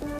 Avengers! 0.00 0.16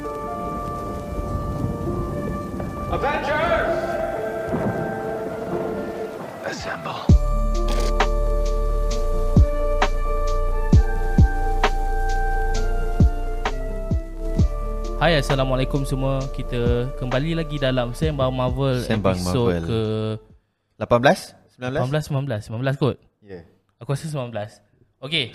Assemble. 6.45 7.00
Hai 15.01 15.16
Assalamualaikum 15.16 15.88
semua 15.88 16.21
Kita 16.37 16.93
kembali 17.01 17.41
lagi 17.41 17.57
dalam 17.57 17.97
Sembang 17.97 18.37
Marvel 18.37 18.85
Sembang 18.85 19.17
episod 19.17 19.65
Marvel. 19.65 19.65
ke 19.65 19.81
18? 20.77 21.57
19? 21.57 21.89
18, 21.89 22.12
19 22.29 22.53
19 22.53 22.77
kot 22.77 23.01
Yeah. 23.25 23.49
Aku 23.81 23.97
rasa 23.97 24.12
19 24.12 24.29
Okay 25.01 25.33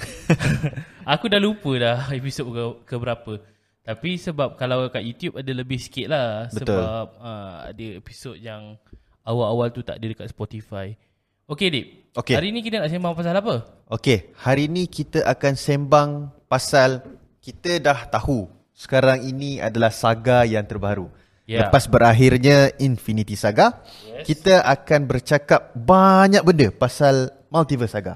Aku 1.18 1.34
dah 1.34 1.41
lupa 1.41 1.73
dah 1.82 2.14
episod 2.14 2.46
ke, 2.54 2.93
ke 2.93 3.02
berapa 3.02 3.41
Tapi 3.86 4.17
sebab 4.17 4.57
kalau 4.57 4.89
kat 4.89 5.05
YouTube 5.05 5.38
ada 5.38 5.52
lebih 5.54 5.77
sikit 5.77 6.09
lah 6.09 6.49
Betul. 6.49 6.73
Sebab 6.73 7.05
uh, 7.21 7.55
ada 7.70 7.85
episod 8.02 8.34
yang 8.34 8.81
Awal-awal 9.26 9.70
tu 9.73 9.85
tak 9.85 10.02
ada 10.02 10.05
dekat 10.09 10.30
Spotify 10.30 10.98
Okay 11.45 11.70
Dip 11.70 11.88
Okey. 12.16 12.31
Hari 12.31 12.49
ni 12.55 12.63
kita 12.63 12.79
nak 12.79 12.88
sembang 12.88 13.12
pasal 13.12 13.35
apa? 13.35 13.55
Okay, 13.91 14.31
hari 14.40 14.71
ni 14.71 14.88
kita 14.88 15.27
akan 15.27 15.53
sembang 15.59 16.12
pasal 16.48 17.03
kita 17.43 17.84
dah 17.84 18.07
tahu 18.07 18.48
sekarang 18.71 19.20
ini 19.27 19.59
adalah 19.59 19.91
saga 19.91 20.48
yang 20.48 20.63
terbaru. 20.63 21.12
Ya. 21.43 21.67
Lepas 21.67 21.91
berakhirnya 21.91 22.71
Infinity 22.79 23.35
Saga, 23.35 23.84
yes. 24.07 24.26
kita 24.26 24.63
akan 24.63 25.05
bercakap 25.05 25.76
banyak 25.76 26.41
benda 26.41 26.71
pasal 26.71 27.35
Multiverse 27.52 27.93
Saga. 27.93 28.15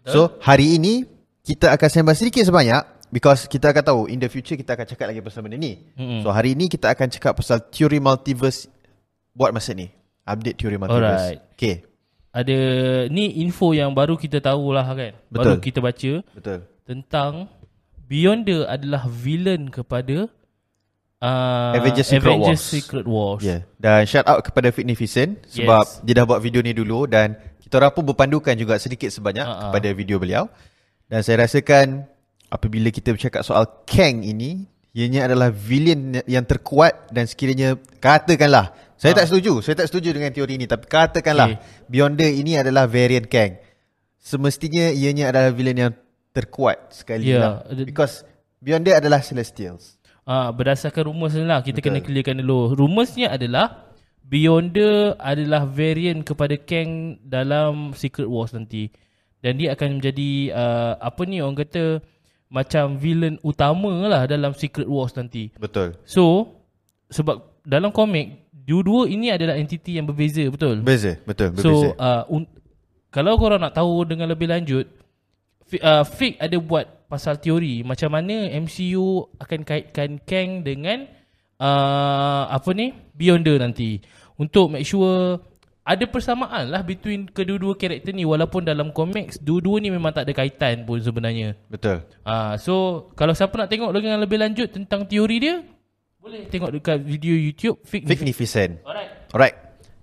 Betul. 0.00 0.10
So, 0.14 0.20
hari 0.38 0.78
ini 0.78 1.02
kita 1.42 1.74
akan 1.74 1.88
sembang 1.90 2.16
sedikit 2.16 2.46
sebanyak 2.46 2.95
because 3.10 3.46
kita 3.46 3.70
akan 3.70 3.82
tahu 3.82 4.00
in 4.10 4.18
the 4.18 4.30
future 4.30 4.58
kita 4.58 4.74
akan 4.74 4.86
cakap 4.86 5.06
lagi 5.10 5.20
pasal 5.22 5.42
benda 5.46 5.58
ni. 5.58 5.78
Mm-mm. 5.94 6.20
So, 6.26 6.30
hari 6.30 6.54
ini 6.58 6.70
kita 6.70 6.92
akan 6.92 7.10
cakap 7.10 7.38
pasal 7.38 7.62
teori 7.70 7.98
multiverse 8.02 8.70
buat 9.36 9.52
masa 9.52 9.76
ni. 9.76 9.92
Update 10.26 10.56
teori 10.58 10.76
multiverse. 10.76 11.38
Alright. 11.38 11.40
Okay, 11.54 11.86
Ada 12.34 12.58
Ni 13.08 13.40
info 13.40 13.72
yang 13.72 13.94
baru 13.94 14.18
kita 14.18 14.44
tahulah 14.44 14.84
kan 14.84 15.14
Betul. 15.32 15.56
Baru 15.56 15.62
kita 15.62 15.78
baca 15.80 16.12
betul. 16.34 16.58
tentang 16.84 17.32
Beyonder 18.06 18.70
adalah 18.70 19.02
villain 19.10 19.66
kepada 19.66 20.30
uh, 21.18 21.72
Avengers 21.74 22.06
Secret 22.06 22.38
Avengers 22.38 22.62
Wars. 22.62 22.70
Secret 22.70 23.06
Wars. 23.06 23.42
Yeah. 23.42 23.66
Dan 23.82 24.06
shout 24.06 24.26
out 24.30 24.46
kepada 24.46 24.70
Fitnificent 24.70 25.42
sebab 25.50 25.82
Yes. 25.82 26.02
dia 26.06 26.14
dah 26.22 26.24
buat 26.26 26.38
video 26.38 26.62
ni 26.62 26.70
dulu 26.70 27.10
dan 27.10 27.34
kita 27.66 27.82
orang 27.82 27.90
pun 27.98 28.06
berpandukan 28.06 28.54
juga 28.54 28.78
sedikit 28.78 29.10
sebanyak 29.10 29.42
uh-huh. 29.42 29.62
kepada 29.74 29.88
video 29.90 30.22
beliau. 30.22 30.46
Dan 31.10 31.26
saya 31.26 31.46
rasakan 31.46 32.06
apabila 32.48 32.88
kita 32.88 33.12
bercakap 33.12 33.42
soal 33.42 33.66
Kang 33.84 34.22
ini, 34.22 34.64
ianya 34.92 35.26
adalah 35.26 35.50
villain 35.50 36.20
yang 36.24 36.42
terkuat 36.42 37.10
dan 37.10 37.26
sekiranya 37.26 37.76
katakanlah 37.98 38.72
saya 38.96 39.12
Ha. 39.12 39.18
tak 39.20 39.26
setuju, 39.28 39.60
saya 39.60 39.76
tak 39.76 39.92
setuju 39.92 40.16
dengan 40.16 40.32
teori 40.32 40.56
ini 40.56 40.64
tapi 40.64 40.88
katakanlah 40.88 41.52
Okay. 41.52 41.84
Beyonder 41.86 42.30
ini 42.32 42.56
adalah 42.56 42.88
variant 42.88 43.28
Kang. 43.28 43.60
Semestinya 44.16 44.88
ianya 44.88 45.30
adalah 45.30 45.52
villain 45.52 45.78
yang 45.78 45.92
terkuat 46.32 46.96
sekali 46.96 47.30
Ya. 47.30 47.38
lah. 47.38 47.54
Because 47.76 48.24
Beyonder 48.58 48.96
adalah 48.96 49.20
Celestials. 49.20 50.00
Ah, 50.26 50.50
berdasarkan 50.50 51.06
rumours 51.06 51.36
ni 51.36 51.46
lah 51.46 51.62
kita 51.62 51.78
Betul. 51.78 51.92
kena 51.92 51.98
clearkan 52.02 52.36
dulu. 52.40 52.74
Rumorsnya 52.74 53.30
adalah 53.30 53.86
Beyonder 54.26 55.14
adalah 55.22 55.62
variant 55.70 56.26
kepada 56.26 56.58
Kang 56.58 57.22
dalam 57.22 57.94
Secret 57.94 58.26
Wars 58.26 58.50
nanti. 58.50 58.90
Dan 59.38 59.54
dia 59.54 59.78
akan 59.78 60.02
menjadi 60.02 60.50
uh, 60.50 60.92
apa 60.98 61.22
ni 61.22 61.38
orang 61.38 61.62
kata 61.62 62.02
macam 62.46 62.94
villain 62.96 63.36
utama 63.42 64.06
lah 64.06 64.24
dalam 64.30 64.54
Secret 64.54 64.86
Wars 64.86 65.14
nanti. 65.18 65.50
Betul. 65.58 65.98
So 66.06 66.54
sebab 67.10 67.62
dalam 67.66 67.90
komik 67.90 68.46
dua-dua 68.52 69.06
ini 69.10 69.30
adalah 69.30 69.58
entiti 69.58 69.98
yang 69.98 70.06
berbeza 70.06 70.46
betul. 70.50 70.82
Berbeza, 70.82 71.18
betul, 71.26 71.54
berbeza. 71.54 71.66
So 71.66 71.94
uh, 71.98 72.22
un- 72.30 72.50
kalau 73.10 73.38
korang 73.38 73.62
nak 73.62 73.74
tahu 73.74 74.06
dengan 74.06 74.30
lebih 74.30 74.50
lanjut 74.50 74.86
Fi- 75.66 75.82
uh, 75.82 76.06
Fik 76.06 76.38
ada 76.38 76.56
buat 76.62 76.86
pasal 77.06 77.38
teori 77.38 77.86
macam 77.86 78.10
mana 78.10 78.50
MCU 78.54 79.30
akan 79.38 79.60
kaitkan 79.62 80.18
Kang 80.26 80.66
dengan 80.66 81.06
uh, 81.58 82.50
apa 82.50 82.70
ni 82.74 82.90
Beyonder 83.14 83.62
nanti 83.62 84.02
untuk 84.38 84.74
make 84.74 84.86
sure 84.86 85.38
ada 85.86 86.04
persamaan 86.10 86.66
lah 86.66 86.82
between 86.82 87.30
kedua-dua 87.30 87.78
karakter 87.78 88.10
ni 88.10 88.26
walaupun 88.26 88.66
dalam 88.66 88.90
komiks 88.90 89.38
dua-dua 89.38 89.78
ni 89.78 89.94
memang 89.94 90.10
tak 90.10 90.26
ada 90.26 90.34
kaitan 90.34 90.82
pun 90.82 90.98
sebenarnya. 90.98 91.54
Betul. 91.70 92.02
Uh, 92.26 92.58
so 92.58 93.06
kalau 93.14 93.30
siapa 93.38 93.54
nak 93.54 93.70
tengok 93.70 93.94
dengan 93.94 94.18
lebih 94.18 94.42
lanjut 94.42 94.66
tentang 94.74 95.06
teori 95.06 95.36
dia 95.38 95.62
boleh 96.18 96.50
tengok 96.50 96.74
dekat 96.74 96.98
video 97.06 97.38
YouTube 97.38 97.78
Magnificent. 97.86 98.82
Alright. 98.82 99.30
Alright. 99.30 99.56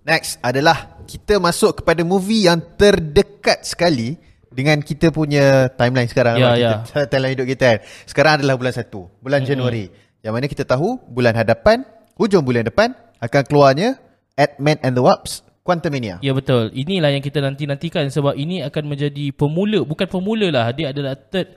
Next 0.07 0.39
adalah 0.39 1.03
kita 1.03 1.35
masuk 1.43 1.83
kepada 1.83 1.99
movie 2.07 2.47
yang 2.47 2.63
terdekat 2.79 3.67
sekali 3.67 4.15
dengan 4.47 4.79
kita 4.79 5.11
punya 5.11 5.67
timeline 5.75 6.07
sekarang. 6.07 6.39
Lah, 6.39 6.55
ya. 6.55 6.79
kita, 6.87 7.03
Timeline 7.11 7.35
hidup 7.35 7.47
kita 7.51 7.63
kan. 7.75 7.79
Sekarang 8.07 8.33
adalah 8.39 8.55
bulan 8.55 8.71
1. 8.71 8.87
Bulan 8.87 9.43
mm-hmm. 9.43 9.51
Januari. 9.51 9.85
Yang 10.23 10.31
mana 10.31 10.45
kita 10.47 10.63
tahu 10.63 10.95
bulan 11.11 11.35
hadapan, 11.35 11.83
hujung 12.15 12.47
bulan 12.47 12.63
depan 12.63 12.95
akan 13.19 13.43
keluarnya 13.43 13.99
Ant-Man 14.39 14.79
and 14.79 14.95
the 14.95 15.03
Wasp 15.03 15.52
Quantumania. 15.63 16.19
Ya 16.19 16.35
betul. 16.35 16.69
Inilah 16.75 17.15
yang 17.15 17.23
kita 17.23 17.39
nanti-nantikan 17.39 18.11
sebab 18.11 18.35
ini 18.35 18.59
akan 18.67 18.83
menjadi 18.83 19.31
pemula, 19.31 19.87
bukan 19.87 20.07
pemula 20.11 20.51
lah. 20.51 20.75
Dia 20.75 20.91
adalah 20.91 21.15
third 21.15 21.55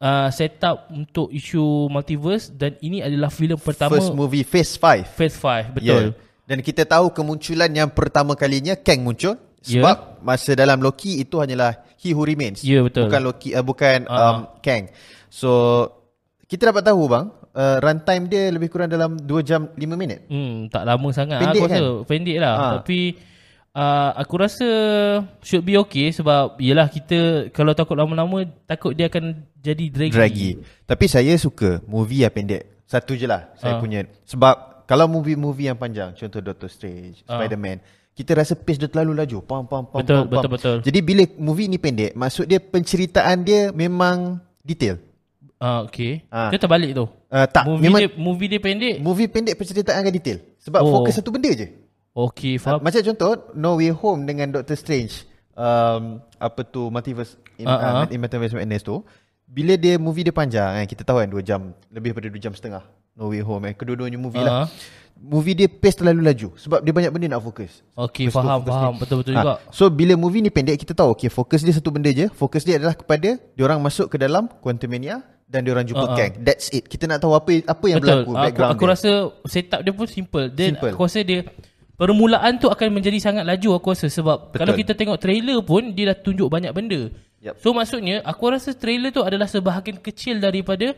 uh, 0.00 0.32
setup 0.32 0.88
untuk 0.88 1.28
isu 1.28 1.92
multiverse 1.92 2.48
dan 2.48 2.80
ini 2.80 3.04
adalah 3.04 3.28
filem 3.28 3.60
pertama 3.60 4.00
First 4.00 4.16
movie 4.16 4.48
Phase 4.48 4.80
5. 4.80 5.04
Phase 5.12 5.36
5. 5.36 5.76
Betul. 5.76 6.04
Yeah. 6.16 6.22
Dan 6.44 6.58
kita 6.60 6.88
tahu 6.88 7.12
kemunculan 7.12 7.72
yang 7.72 7.92
pertama 7.92 8.32
kalinya 8.32 8.76
Kang 8.76 9.04
muncul 9.04 9.36
Ya. 9.64 9.80
sebab 9.80 10.20
masa 10.20 10.52
dalam 10.52 10.76
Loki 10.76 11.24
itu 11.24 11.40
hanyalah 11.40 11.80
He 11.96 12.12
Who 12.12 12.20
Remains. 12.28 12.60
Ya, 12.60 12.84
betul. 12.84 13.08
Bukan 13.08 13.20
Loki 13.24 13.56
uh, 13.56 13.64
bukan 13.64 14.04
Ah, 14.04 14.20
um, 14.20 14.36
Kang. 14.60 14.92
So 15.32 15.52
kita 16.44 16.68
dapat 16.68 16.84
tahu 16.84 17.08
bang, 17.08 17.32
uh, 17.56 17.80
runtime 17.80 18.28
dia 18.28 18.52
lebih 18.52 18.68
kurang 18.68 18.92
dalam 18.92 19.16
2 19.16 19.24
jam 19.40 19.72
5 19.72 19.80
minit. 19.96 20.28
Hmm, 20.28 20.68
tak 20.68 20.84
lama 20.84 21.08
sangat. 21.16 21.40
Pendek 21.40 21.60
aku 21.64 21.64
rasa 21.64 21.80
kan? 21.80 22.04
pendek 22.04 22.36
lah. 22.36 22.54
Ha. 22.54 22.66
Tapi 22.76 22.98
uh, 23.74 24.10
aku 24.16 24.34
rasa 24.38 24.66
should 25.40 25.60
be 25.60 25.76
okay 25.76 26.08
sebab 26.08 26.56
yelah 26.58 26.86
kita 26.86 27.50
kalau 27.50 27.74
takut 27.74 27.94
lama-lama 27.94 28.46
takut 28.64 28.90
dia 28.90 29.06
akan 29.06 29.44
jadi 29.58 29.84
draggy. 29.90 30.14
Draggy. 30.14 30.50
Tapi 30.84 31.04
saya 31.04 31.34
suka 31.36 31.82
movie 31.84 32.22
yang 32.22 32.32
pendek. 32.32 32.62
Satu 32.84 33.12
je 33.12 33.24
lah 33.24 33.50
saya 33.54 33.76
Ah. 33.76 33.80
punya. 33.80 34.06
Sebab 34.24 34.84
kalau 34.84 35.08
movie-movie 35.08 35.66
yang 35.66 35.78
panjang, 35.80 36.12
contoh 36.12 36.38
Doctor 36.38 36.68
Strange, 36.68 37.24
Ah. 37.24 37.40
Spider-Man, 37.40 37.80
kita 38.12 38.36
rasa 38.36 38.52
pace 38.54 38.76
dia 38.76 38.86
terlalu 38.86 39.16
laju. 39.16 39.40
Pam 39.40 39.64
pam 39.64 39.82
pam 39.82 40.04
Betul, 40.04 40.14
pam, 40.14 40.24
pam. 40.24 40.32
betul, 40.36 40.50
betul. 40.52 40.76
Jadi 40.84 40.98
bila 41.00 41.22
movie 41.34 41.66
ni 41.66 41.80
pendek, 41.80 42.12
maksud 42.12 42.44
dia 42.44 42.60
penceritaan 42.60 43.40
dia 43.40 43.72
memang 43.72 44.36
detail. 44.60 45.00
Ah, 45.56 45.80
okay. 45.80 46.20
Ah. 46.28 46.52
Ke 46.52 46.60
terbalik 46.60 46.92
tu? 46.92 47.08
Uh, 47.32 47.46
tak, 47.48 47.64
movie 47.64 47.88
memang 47.88 48.00
dia 48.04 48.10
movie 48.14 48.48
dia 48.52 48.60
pendek. 48.60 48.94
movie 49.00 49.26
pendek 49.26 49.56
penceritaan 49.56 50.04
akan 50.04 50.12
detail. 50.12 50.38
Sebab 50.60 50.80
Oh. 50.84 50.92
fokus 51.00 51.16
satu 51.16 51.32
benda 51.32 51.48
je. 51.50 51.66
Okay, 52.14 52.54
Uh, 52.54 52.62
faham. 52.62 52.78
macam 52.78 53.02
contoh 53.02 53.30
No 53.52 53.74
Way 53.74 53.90
Home 53.92 54.22
dengan 54.22 54.46
Doctor 54.48 54.74
Strange. 54.74 55.26
Um, 55.52 56.18
apa 56.36 56.62
tu 56.62 56.86
Multiverse 56.86 57.34
in, 57.56 57.66
ah. 57.66 58.02
uh, 58.02 58.06
in 58.06 58.18
Multiverse 58.18 58.54
Madness 58.54 58.82
tu. 58.82 59.02
Bila 59.44 59.74
dia 59.74 59.98
movie 59.98 60.22
dia 60.22 60.30
panjang 60.30 60.66
kan, 60.72 60.84
kita 60.84 61.02
tahu 61.02 61.18
kan 61.18 61.28
2 61.28 61.38
jam, 61.40 61.60
lebih 61.88 62.10
daripada 62.10 62.30
2 62.30 62.38
jam 62.40 62.52
setengah. 62.52 62.82
No 63.12 63.28
Way 63.28 63.42
Home 63.42 63.62
kan, 63.64 63.74
kedua-duanya 63.76 64.14
movie 64.16 64.38
Ah. 64.40 64.66
lah. 64.66 64.70
Movie 65.16 65.54
dia 65.54 65.66
pace 65.66 65.94
terlalu 65.96 66.22
laju 66.24 66.54
sebab 66.54 66.82
dia 66.82 66.90
banyak 66.90 67.06
benda 67.08 67.26
nak 67.28 67.42
fokus. 67.42 67.86
Okay, 67.92 68.26
Fokus 68.26 68.34
tu, 68.34 68.38
faham, 68.40 68.58
fokus 68.60 68.74
faham. 68.74 68.92
Betul-betul 68.94 69.32
Ah, 69.32 69.38
juga. 69.40 69.54
So 69.70 69.86
bila 69.88 70.14
movie 70.14 70.38
ni 70.40 70.50
pendek 70.50 70.74
kita 70.76 70.90
tahu 70.92 71.14
okay 71.14 71.26
fokus 71.28 71.62
dia 71.62 71.70
satu 71.70 71.90
benda 71.90 72.10
je. 72.10 72.26
Fokus 72.28 72.62
dia 72.62 72.76
adalah 72.76 72.94
kepada 72.94 73.38
diorang 73.52 73.78
masuk 73.78 74.06
ke 74.08 74.16
dalam 74.16 74.50
Quantumania 74.58 75.22
dan 75.44 75.62
diorang 75.62 75.82
jumpa 75.82 76.02
Ah, 76.04 76.10
ah. 76.10 76.16
Kang. 76.16 76.34
That's 76.40 76.66
it. 76.68 76.84
Kita 76.84 77.06
nak 77.06 77.18
tahu 77.20 77.30
apa 77.32 77.46
apa 77.64 77.84
yang 77.84 77.98
Betul. 77.98 78.10
berlaku 78.10 78.26
Aku, 78.28 78.42
background 78.42 78.70
aku 78.72 78.82
dia. 78.82 78.90
rasa 78.90 79.10
setup 79.44 79.80
dia 79.80 79.92
pun 79.92 80.06
simple. 80.08 80.46
Dan 80.48 80.68
Simple. 80.74 80.90
aku 80.90 81.02
rasa 81.04 81.20
dia 81.22 81.40
permulaan 81.94 82.58
tu 82.58 82.66
akan 82.66 82.88
menjadi 82.90 83.18
sangat 83.18 83.44
laju 83.44 83.78
aku 83.78 83.94
rasa 83.94 84.06
sebab 84.08 84.50
Betul. 84.50 84.58
kalau 84.60 84.72
kita 84.74 84.92
tengok 84.92 85.18
trailer 85.18 85.58
pun 85.60 85.90
dia 85.90 86.10
dah 86.10 86.18
tunjuk 86.18 86.48
banyak 86.48 86.70
benda. 86.70 87.10
Yup. 87.38 87.54
So 87.60 87.70
maksudnya 87.70 88.24
aku 88.24 88.50
rasa 88.50 88.72
trailer 88.72 89.10
tu 89.10 89.20
adalah 89.20 89.44
sebahagian 89.44 90.00
kecil 90.00 90.40
daripada 90.40 90.96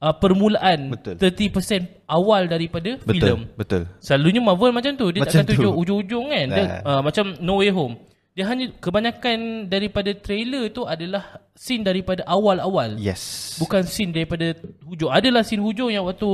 uh, 0.00 0.14
permulaan 0.16 0.88
Betul. 0.90 1.20
30% 1.20 2.08
awal 2.08 2.48
daripada 2.48 2.96
filem. 2.98 3.44
Betul. 3.54 3.84
Selalunya 4.00 4.40
Marvel 4.40 4.72
macam 4.72 4.96
tu 4.96 5.12
Dia 5.12 5.20
Macam 5.20 5.36
takkan 5.36 5.52
tunjuk 5.52 5.68
tu. 5.68 5.78
ujung-ujung 5.78 6.24
kan 6.28 6.46
dia, 6.48 6.64
Nah. 6.64 6.80
uh, 6.82 7.00
Macam 7.04 7.24
No 7.38 7.60
Way 7.60 7.70
Home 7.70 7.94
Dia 8.32 8.48
hanya 8.48 8.72
Kebanyakan 8.74 9.68
daripada 9.68 10.10
trailer 10.16 10.72
tu 10.72 10.82
adalah 10.82 11.22
Scene 11.52 11.84
daripada 11.84 12.24
awal-awal 12.24 12.96
Yes. 12.96 13.54
Bukan 13.60 13.84
scene 13.84 14.10
daripada 14.10 14.56
hujung 14.82 15.12
Adalah 15.12 15.44
scene 15.44 15.60
hujung 15.60 15.92
yang 15.92 16.02
waktu 16.02 16.24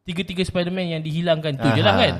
Tiga-tiga 0.00 0.40
Spider-Man 0.40 0.86
yang 0.88 1.02
dihilangkan 1.02 1.58
tu 1.58 1.66
je 1.68 1.82
lah 1.82 1.92
Aha. 1.92 2.00
kan 2.00 2.14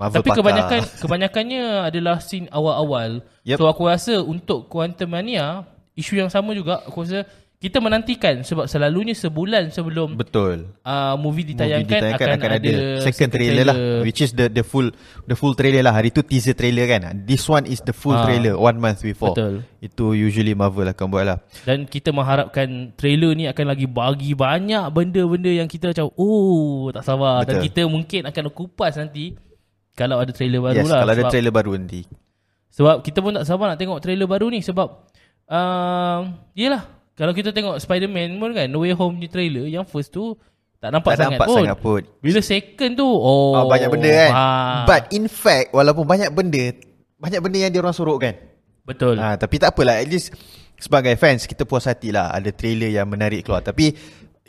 Marvel 0.00 0.16
Tapi 0.18 0.28
pakar. 0.32 0.40
kebanyakan 0.40 0.80
Kebanyakannya 0.96 1.64
adalah 1.84 2.16
scene 2.18 2.48
awal-awal 2.48 3.20
Yep. 3.44 3.56
So 3.60 3.68
aku 3.68 3.82
rasa 3.84 4.24
untuk 4.24 4.66
Quantum 4.66 5.12
Mania 5.12 5.68
Isu 5.92 6.16
yang 6.16 6.32
sama 6.32 6.56
juga 6.56 6.80
Aku 6.88 7.04
rasa 7.04 7.28
kita 7.60 7.76
menantikan 7.76 8.40
sebab 8.40 8.64
selalunya 8.64 9.12
sebulan 9.12 9.68
sebelum 9.68 10.16
Betul. 10.16 10.72
uh, 10.80 11.12
movie 11.20 11.44
Movie 11.44 11.52
ditayangkan, 11.52 11.92
ditayangkan 12.16 12.28
akan, 12.40 12.50
ada, 12.56 12.72
second 13.04 13.28
trailer, 13.28 13.64
lah 13.68 13.76
which 14.00 14.24
is 14.24 14.32
the 14.32 14.48
the 14.48 14.64
full 14.64 14.88
the 15.28 15.36
full 15.36 15.52
trailer 15.52 15.84
lah 15.84 15.92
hari 15.92 16.08
tu 16.08 16.24
teaser 16.24 16.56
trailer 16.56 16.88
kan 16.88 17.04
this 17.28 17.44
one 17.44 17.68
is 17.68 17.84
the 17.84 17.92
full 17.92 18.16
Ah. 18.16 18.24
trailer 18.24 18.56
one 18.56 18.80
month 18.80 19.04
before 19.04 19.36
Betul. 19.36 19.60
itu 19.76 20.16
usually 20.16 20.56
Marvel 20.56 20.88
akan 20.88 21.06
buat 21.12 21.24
lah 21.28 21.36
Dan 21.68 21.84
kita 21.84 22.16
mengharapkan 22.16 22.96
trailer 22.96 23.36
ni 23.36 23.44
akan 23.44 23.76
lagi 23.76 23.84
bagi 23.84 24.32
banyak 24.32 24.88
benda-benda 24.88 25.52
yang 25.52 25.68
kita 25.68 25.92
macam 25.92 26.08
oh 26.16 26.88
tak 26.88 27.04
sabar 27.04 27.44
dan 27.44 27.60
Betul. 27.60 27.64
kita 27.68 27.82
mungkin 27.84 28.20
akan 28.24 28.44
kupas 28.56 28.96
nanti 28.96 29.36
kalau 29.98 30.16
ada 30.22 30.32
trailer 30.32 30.60
baru 30.62 30.76
yes 30.80 30.88
lah 30.88 31.02
kalau 31.02 31.12
ada 31.14 31.24
trailer 31.28 31.52
baru 31.52 31.72
nanti. 31.76 32.02
Sebab 32.70 33.02
kita 33.02 33.18
pun 33.18 33.34
tak 33.34 33.44
sabar 33.44 33.74
nak 33.74 33.78
tengok 33.82 33.98
trailer 33.98 34.30
baru 34.30 34.46
ni 34.48 34.62
sebab 34.62 34.88
uh, 35.50 36.20
yelah. 36.54 36.86
Kalau 37.18 37.36
kita 37.36 37.52
tengok 37.52 37.76
Spider-Man 37.76 38.40
pun 38.40 38.56
kan 38.56 38.64
No 38.72 38.80
Way 38.80 38.96
Home 38.96 39.20
ni 39.20 39.28
trailer 39.28 39.68
yang 39.68 39.84
first 39.84 40.08
tu 40.08 40.32
tak 40.80 40.88
nampak 40.88 41.12
tak 41.12 41.28
sangat 41.28 41.36
nampak 41.36 41.48
pun. 41.52 41.56
sangat 41.60 41.76
pun. 41.76 42.02
Bila 42.24 42.40
second 42.40 42.92
tu 42.96 43.04
oh, 43.04 43.52
oh, 43.52 43.68
banyak 43.68 43.88
benda 43.92 44.08
kan. 44.08 44.30
ah, 44.32 44.84
but 44.88 45.02
in 45.12 45.28
fact 45.28 45.76
walaupun 45.76 46.08
banyak 46.08 46.32
benda 46.32 46.72
banyak 47.20 47.40
benda 47.44 47.58
yang 47.60 47.70
dia 47.74 47.84
orang 47.84 47.92
sorok 47.92 48.24
kan. 48.24 48.34
Betul. 48.80 49.20
Ha, 49.20 49.36
tapi 49.36 49.60
tak 49.60 49.76
apalah 49.76 50.00
At 50.00 50.08
least 50.08 50.34
Sebagai 50.80 51.12
fans 51.20 51.44
Kita 51.44 51.68
puas 51.68 51.84
hati 51.84 52.10
lah 52.10 52.32
Ada 52.32 52.50
trailer 52.50 52.90
yang 52.90 53.06
menarik 53.06 53.44
keluar. 53.44 53.60
Tapi 53.62 53.92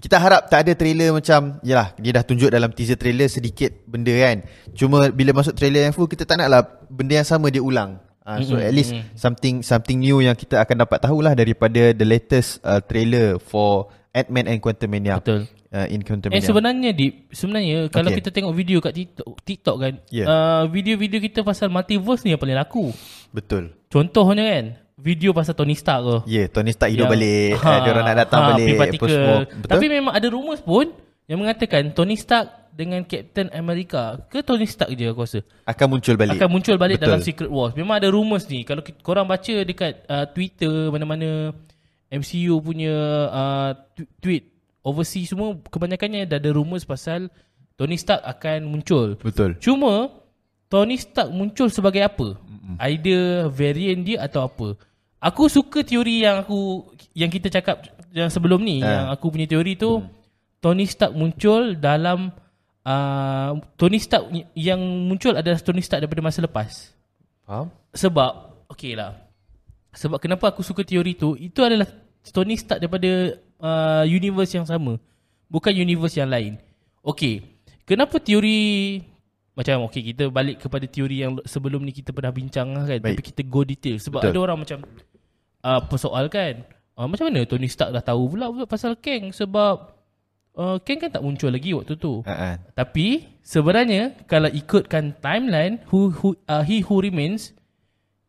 Kita 0.01 0.17
harap 0.17 0.49
tak 0.49 0.65
ada 0.65 0.73
trailer 0.73 1.13
macam 1.13 1.61
Yelah 1.61 1.93
Dia 1.95 2.17
dah 2.17 2.23
tunjuk 2.25 2.49
dalam 2.49 2.73
teaser 2.73 2.97
trailer 2.97 3.29
Sedikit 3.29 3.69
benda 3.85 4.09
kan. 4.09 4.41
Cuma 4.73 5.13
bila 5.13 5.37
masuk 5.37 5.53
trailer 5.53 5.85
yang 5.85 5.93
full 5.93 6.09
Kita 6.09 6.25
tak 6.25 6.41
nak 6.41 6.49
lah 6.49 6.61
Benda 6.89 7.21
yang 7.21 7.27
sama 7.29 7.53
dia 7.53 7.61
ulang. 7.61 8.01
Ha, 8.25 8.41
So 8.41 8.57
Mm-mm, 8.57 8.65
at 8.65 8.73
least 8.73 8.97
Something 9.13 9.61
something 9.61 10.01
new 10.01 10.17
Yang 10.19 10.49
kita 10.49 10.57
akan 10.57 10.85
dapat 10.85 11.05
tahulah 11.05 11.37
Daripada 11.37 11.93
the 11.93 12.05
latest 12.05 12.57
uh, 12.65 12.81
trailer 12.81 13.37
For 13.37 13.93
Ant-Man 14.11 14.49
and 14.49 14.59
Quantumania 14.59 15.21
Betul. 15.21 15.47
uh, 15.71 15.87
In 15.87 16.01
Eh 16.01 16.05
Quantumania 16.05 16.43
sebenarnya 16.43 16.91
di 16.91 17.07
sebenarnya 17.31 17.87
kalau 17.87 18.11
kita 18.11 18.27
tengok 18.27 18.51
video 18.51 18.83
kat 18.83 18.91
TikTok, 18.91 19.27
TikTok 19.39 19.75
kan, 19.79 19.93
Yeah. 20.11 20.27
uh, 20.27 20.63
video-video 20.67 21.23
kita 21.23 21.47
pasal 21.47 21.71
multiverse 21.71 22.27
ni 22.27 22.35
yang 22.35 22.41
paling 22.43 22.59
laku. 22.59 22.91
Betul. 23.31 23.71
Contohnya 23.87 24.43
kan, 24.43 24.65
video 24.97 25.31
pasal 25.31 25.55
Tony 25.55 25.75
Stark 25.77 26.01
tu. 26.03 26.17
Ya 26.27 26.43
yeah, 26.43 26.47
Tony 26.47 26.71
Stark 26.75 26.91
hidup 26.91 27.07
Yang- 27.07 27.13
balik 27.15 27.51
ha, 27.61 27.71
Dia 27.83 27.89
orang 27.91 28.05
nak 28.05 28.17
datang 28.27 28.39
balik 28.53 28.65
free 28.65 28.79
apa 28.79 29.05
semua. 29.07 29.37
Betul 29.45 29.69
Tapi 29.71 29.85
memang 29.87 30.13
ada 30.13 30.27
rumours 30.27 30.61
pun 30.63 30.85
yang 31.29 31.39
mengatakan 31.39 31.95
Tony 31.95 32.15
Stark 32.19 32.61
dengan 32.71 33.03
Captain 33.03 33.51
America 33.51 34.23
ke 34.31 34.39
Tony 34.41 34.63
Stark 34.63 34.95
je 34.95 35.11
aku 35.11 35.27
rasa 35.27 35.39
Akan 35.67 35.91
muncul 35.91 36.15
balik 36.15 36.39
akan 36.39 36.49
muncul 36.49 36.75
balik 36.79 36.97
Betul. 36.99 37.07
dalam 37.11 37.21
Secret 37.21 37.51
Wars. 37.51 37.75
Memang 37.75 37.99
ada 37.99 38.07
rumours 38.07 38.47
ni. 38.47 38.63
Kalau 38.63 38.81
korang 39.03 39.27
baca 39.27 39.55
dekat 39.63 40.07
uh, 40.07 40.25
Twitter 40.31 40.89
mana-mana 40.91 41.51
MCU 42.11 42.59
punya 42.59 42.95
uh, 43.31 43.71
tweet 44.19 44.51
overseas 44.81 45.31
semua 45.31 45.55
kebanyakannya 45.69 46.25
dah 46.25 46.41
ada 46.41 46.49
rumours 46.51 46.83
pasal 46.83 47.29
Tony 47.77 47.95
Stark 47.95 48.23
akan 48.23 48.67
muncul. 48.67 49.15
Betul 49.19 49.57
Cuma 49.59 50.11
Tony 50.71 50.95
Stark 50.95 51.31
muncul 51.31 51.67
sebagai 51.67 52.03
apa? 52.03 52.39
Mm-mm. 52.61 52.77
Either 52.77 53.49
variant 53.49 54.01
dia 54.05 54.21
atau 54.21 54.45
apa? 54.45 54.77
Aku 55.17 55.49
suka 55.49 55.81
teori 55.81 56.21
yang 56.21 56.45
aku 56.45 56.93
yang 57.13 57.29
kita 57.29 57.49
cakap 57.49 57.89
yang 58.13 58.29
sebelum 58.29 58.61
ni, 58.61 58.81
Ah. 58.81 58.85
yang 58.85 59.07
aku 59.09 59.33
punya 59.33 59.49
teori 59.49 59.73
tu 59.73 60.01
Tony 60.61 60.85
Stark 60.85 61.17
muncul 61.17 61.73
dalam 61.73 62.29
uh, 62.85 63.51
Tony 63.77 63.97
Stark 63.97 64.29
yang 64.53 64.77
muncul 65.09 65.33
adalah 65.33 65.57
Tony 65.57 65.81
Stark 65.81 66.05
daripada 66.05 66.21
masa 66.21 66.45
lepas. 66.45 66.93
Faham? 67.45 67.73
Sebab 67.93 68.31
okey 68.69 68.93
lah. 68.93 69.17
Sebab 69.91 70.21
kenapa 70.21 70.53
aku 70.53 70.61
suka 70.61 70.85
teori 70.85 71.17
tu? 71.17 71.33
Itu 71.33 71.65
adalah 71.65 71.89
Tony 72.29 72.55
Stark 72.55 72.79
daripada 72.79 73.41
uh, 73.57 74.05
universe 74.05 74.53
yang 74.53 74.69
sama. 74.69 75.01
Bukan 75.49 75.73
universe 75.73 76.15
yang 76.15 76.29
lain. 76.29 76.61
Okey. 77.03 77.41
Kenapa 77.83 78.21
teori 78.21 79.01
macam 79.51 79.87
okey 79.91 80.15
kita 80.15 80.31
balik 80.31 80.63
kepada 80.63 80.87
teori 80.87 81.27
yang 81.27 81.35
sebelum 81.43 81.83
ni 81.83 81.91
kita 81.91 82.15
pernah 82.15 82.31
bincang 82.31 82.71
lah 82.71 82.87
kan. 82.87 82.99
Baik. 83.03 83.19
Tapi 83.19 83.23
kita 83.33 83.41
go 83.43 83.61
detail 83.67 83.97
sebab 83.99 84.23
Betul. 84.23 84.31
ada 84.31 84.39
orang 84.39 84.57
macam 84.63 84.79
uh, 85.67 85.81
persoalkan 85.85 86.63
uh, 86.95 87.07
macam 87.07 87.27
mana 87.27 87.43
Tony 87.43 87.67
Stark 87.67 87.91
dah 87.91 88.03
tahu 88.03 88.31
pula 88.31 88.47
pasal 88.63 88.95
Kang 88.97 89.35
sebab 89.35 89.91
uh, 90.55 90.77
Kang 90.81 90.99
kan 91.03 91.11
tak 91.11 91.23
muncul 91.23 91.51
lagi 91.51 91.75
waktu 91.75 91.93
tu. 91.99 92.23
Ha. 92.23 92.59
Tapi 92.71 93.39
sebenarnya 93.43 94.15
kalau 94.23 94.47
ikutkan 94.47 95.19
timeline 95.19 95.83
who 95.91 96.15
who 96.15 96.31
uh, 96.47 96.63
he 96.63 96.79
who 96.79 97.03
remains 97.03 97.51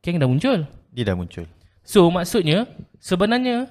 Kang 0.02 0.18
dah 0.18 0.26
muncul. 0.26 0.66
Dia 0.92 1.08
dah 1.08 1.16
muncul 1.16 1.46
So 1.82 2.06
maksudnya 2.10 2.70
sebenarnya 3.02 3.66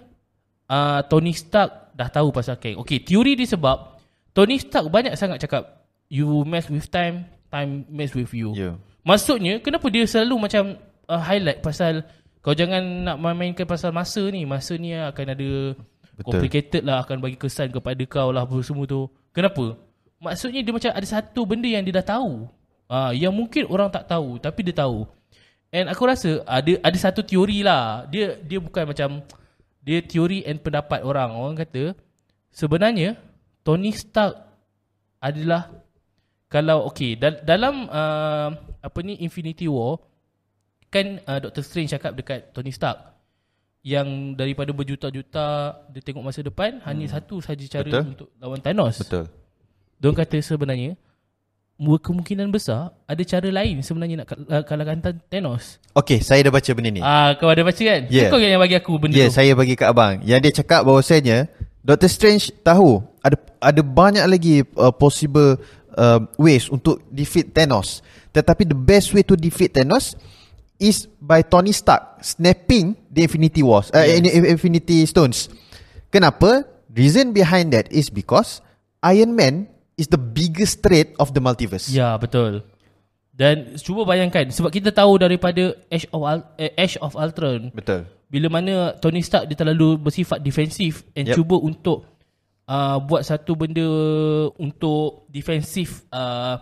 uh, 0.68 1.00
Tony 1.08 1.32
Stark 1.32 1.96
dah 1.96 2.12
tahu 2.12 2.32
pasal 2.36 2.60
Kang. 2.60 2.80
Okay, 2.84 3.00
teori 3.00 3.40
dia 3.40 3.48
sebab 3.48 4.00
Tony 4.36 4.60
Stark 4.60 4.88
banyak 4.92 5.16
sangat 5.16 5.44
cakap 5.44 5.88
you 6.12 6.44
mess 6.44 6.68
with 6.68 6.92
time, 6.92 7.24
time 7.52 7.84
mess 7.92 8.16
with 8.16 8.32
you. 8.32 8.56
Ya 8.56 8.80
Maksudnya 9.02 9.58
kenapa 9.60 9.90
dia 9.90 10.06
selalu 10.06 10.48
macam 10.48 10.78
uh, 11.10 11.22
highlight 11.22 11.66
pasal 11.66 12.06
kau 12.42 12.58
jangan 12.58 12.82
nak 12.82 13.18
main-mainkan 13.22 13.66
pasal 13.66 13.94
masa 13.94 14.22
ni. 14.30 14.46
Masa 14.46 14.78
ni 14.78 14.94
akan 14.94 15.26
ada 15.34 15.50
Betul. 16.18 16.26
complicated 16.26 16.82
lah 16.86 17.02
akan 17.06 17.18
bagi 17.22 17.38
kesan 17.38 17.70
kepada 17.74 18.02
kau 18.06 18.30
lah 18.30 18.46
apa 18.46 18.58
semua 18.62 18.86
tu. 18.86 19.10
Kenapa? 19.34 19.78
Maksudnya 20.22 20.62
dia 20.62 20.74
macam 20.74 20.92
ada 20.94 21.08
satu 21.08 21.42
benda 21.50 21.66
yang 21.66 21.82
dia 21.82 21.98
dah 21.98 22.18
tahu. 22.18 22.46
Ah 22.86 23.10
yang 23.14 23.34
mungkin 23.34 23.66
orang 23.70 23.90
tak 23.90 24.06
tahu 24.06 24.38
tapi 24.38 24.62
dia 24.62 24.76
tahu. 24.78 25.10
And 25.74 25.90
aku 25.90 26.04
rasa 26.06 26.46
ada 26.46 26.78
ada 26.86 26.98
satu 26.98 27.26
teori 27.26 27.66
lah. 27.66 28.06
Dia 28.06 28.38
dia 28.38 28.62
bukan 28.62 28.86
macam 28.86 29.26
dia 29.82 29.98
teori 30.06 30.46
and 30.46 30.62
pendapat 30.62 31.02
orang. 31.02 31.34
Orang 31.34 31.58
kata 31.58 31.98
sebenarnya 32.54 33.18
Tony 33.66 33.90
Stark 33.98 34.38
adalah 35.18 35.74
kalau 36.52 36.84
okay 36.92 37.16
dal- 37.16 37.40
dalam 37.48 37.88
uh, 37.88 38.52
apa 38.84 39.00
ni 39.00 39.16
Infinity 39.24 39.72
War 39.72 40.04
kan 40.92 41.24
uh, 41.24 41.40
Doctor 41.40 41.64
Strange 41.64 41.96
cakap 41.96 42.12
dekat 42.20 42.52
Tony 42.52 42.76
Stark 42.76 43.00
yang 43.82 44.36
daripada 44.36 44.70
berjuta-juta 44.76 45.74
dia 45.90 46.02
tengok 46.04 46.28
masa 46.28 46.44
depan 46.44 46.78
hmm. 46.78 46.86
hanya 46.86 47.08
satu 47.08 47.40
saja 47.40 47.64
cara 47.66 47.88
Betul. 47.88 48.04
untuk 48.14 48.28
lawan 48.38 48.60
Thanos. 48.60 49.00
Betul 49.00 49.32
Diorang 49.98 50.18
kata 50.20 50.38
sebenarnya 50.44 51.00
kemungkinan 51.82 52.54
besar 52.54 52.94
ada 53.10 53.24
cara 53.26 53.50
lain 53.50 53.82
sebenarnya 53.82 54.22
nak 54.22 54.28
uh, 54.36 54.62
kalahkan 54.68 55.00
Than- 55.02 55.24
Thanos. 55.32 55.80
Okay 55.96 56.20
saya 56.20 56.46
dah 56.46 56.54
baca 56.54 56.70
benda 56.76 56.92
ni 56.92 57.02
Ah 57.02 57.34
kau 57.40 57.48
ada 57.48 57.64
baca 57.64 57.80
kan? 57.80 58.12
Yeah. 58.12 58.28
Kau 58.30 58.38
yang 58.38 58.60
bagi 58.60 58.76
aku 58.78 59.00
benda 59.00 59.16
Ya, 59.16 59.26
yeah, 59.26 59.30
tu. 59.32 59.40
saya 59.40 59.52
bagi 59.56 59.74
kat 59.80 59.88
abang. 59.88 60.20
Yang 60.22 60.40
dia 60.44 60.54
cakap 60.62 60.84
bahawasanya 60.84 61.50
Doctor 61.82 62.12
Strange 62.12 62.54
tahu 62.62 63.02
ada 63.26 63.40
ada 63.58 63.82
banyak 63.82 64.26
lagi 64.30 64.62
uh, 64.78 64.94
possible 64.94 65.58
uh, 65.94 66.20
ways 66.36 66.68
untuk 66.68 67.04
defeat 67.08 67.52
Thanos. 67.52 68.00
Tetapi 68.30 68.64
the 68.64 68.78
best 68.78 69.12
way 69.12 69.22
to 69.22 69.36
defeat 69.36 69.74
Thanos 69.74 70.16
is 70.78 71.06
by 71.18 71.42
Tony 71.42 71.72
Stark 71.72 72.20
snapping 72.20 72.96
the 73.08 73.24
Infinity 73.24 73.62
Wars, 73.62 73.92
uh, 73.92 74.02
Yes. 74.02 74.24
Infinity 74.50 75.06
Stones. 75.06 75.52
Kenapa? 76.10 76.66
Reason 76.90 77.32
behind 77.32 77.72
that 77.72 77.88
is 77.88 78.12
because 78.12 78.60
Iron 79.00 79.32
Man 79.32 79.72
is 79.96 80.08
the 80.08 80.20
biggest 80.20 80.84
threat 80.84 81.16
of 81.18 81.32
the 81.32 81.40
multiverse. 81.40 81.88
Ya, 81.88 82.18
betul. 82.18 82.68
Dan 83.32 83.80
cuba 83.80 84.04
bayangkan 84.04 84.52
sebab 84.52 84.70
kita 84.70 84.92
tahu 84.92 85.16
daripada 85.18 85.72
Ash 85.88 86.04
of 86.12 86.22
Al- 86.22 86.52
eh, 86.60 86.76
Ash 86.76 87.00
of 87.00 87.16
Ultron 87.16 87.72
Betul. 87.72 88.06
bila 88.28 88.52
mana 88.52 88.92
Tony 89.00 89.24
Stark 89.24 89.48
dia 89.48 89.56
terlalu 89.56 89.98
bersifat 89.98 90.44
defensif 90.44 91.08
and 91.16 91.32
Yep. 91.32 91.36
cuba 91.40 91.56
untuk 91.58 92.06
uh, 92.68 92.98
buat 93.02 93.26
satu 93.26 93.58
benda 93.58 93.88
untuk 94.60 95.26
defensif 95.32 96.06
uh, 96.12 96.60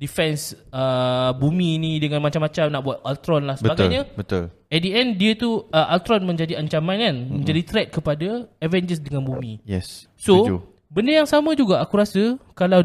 defense 0.00 0.56
uh, 0.72 1.36
bumi 1.36 1.76
ni 1.76 1.92
dengan 2.00 2.24
macam-macam 2.24 2.64
nak 2.72 2.82
buat 2.82 2.98
Ultron 3.04 3.44
lah 3.44 3.60
sebagainya. 3.60 4.08
Betul. 4.16 4.48
Betul. 4.48 4.72
At 4.72 4.80
the 4.80 4.90
end 4.96 5.10
dia 5.20 5.36
tu 5.36 5.68
uh, 5.68 5.86
Ultron 5.92 6.24
menjadi 6.24 6.56
ancaman 6.56 6.96
kan, 6.96 7.14
mm-hmm. 7.20 7.36
menjadi 7.36 7.60
threat 7.68 7.88
kepada 7.92 8.48
Avengers 8.64 9.04
dengan 9.04 9.28
bumi. 9.28 9.60
Yes. 9.68 10.08
So 10.16 10.40
Setuju. 10.40 10.56
benda 10.88 11.12
yang 11.20 11.28
sama 11.28 11.52
juga 11.52 11.84
aku 11.84 12.00
rasa 12.00 12.40
kalau 12.56 12.80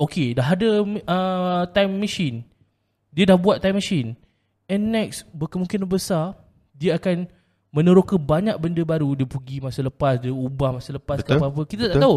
okay 0.00 0.32
dah 0.32 0.56
ada 0.56 0.80
uh, 0.80 1.62
time 1.76 2.00
machine. 2.00 2.48
Dia 3.12 3.28
dah 3.28 3.36
buat 3.36 3.60
time 3.60 3.76
machine. 3.76 4.16
And 4.64 4.88
next 4.88 5.28
berkemungkinan 5.36 5.84
besar 5.84 6.40
dia 6.72 6.96
akan 6.96 7.28
meneroka 7.70 8.18
banyak 8.18 8.58
benda 8.58 8.82
baru 8.82 9.14
dia 9.14 9.26
pergi 9.26 9.62
masa 9.62 9.80
lepas 9.86 10.18
dia 10.18 10.34
ubah 10.34 10.78
masa 10.78 10.90
lepas 10.94 11.22
ke 11.22 11.30
Betul. 11.30 11.38
apa-apa. 11.38 11.62
Kita 11.66 11.82
tak 11.86 11.96
Betul. 11.96 12.04
tahu. 12.04 12.16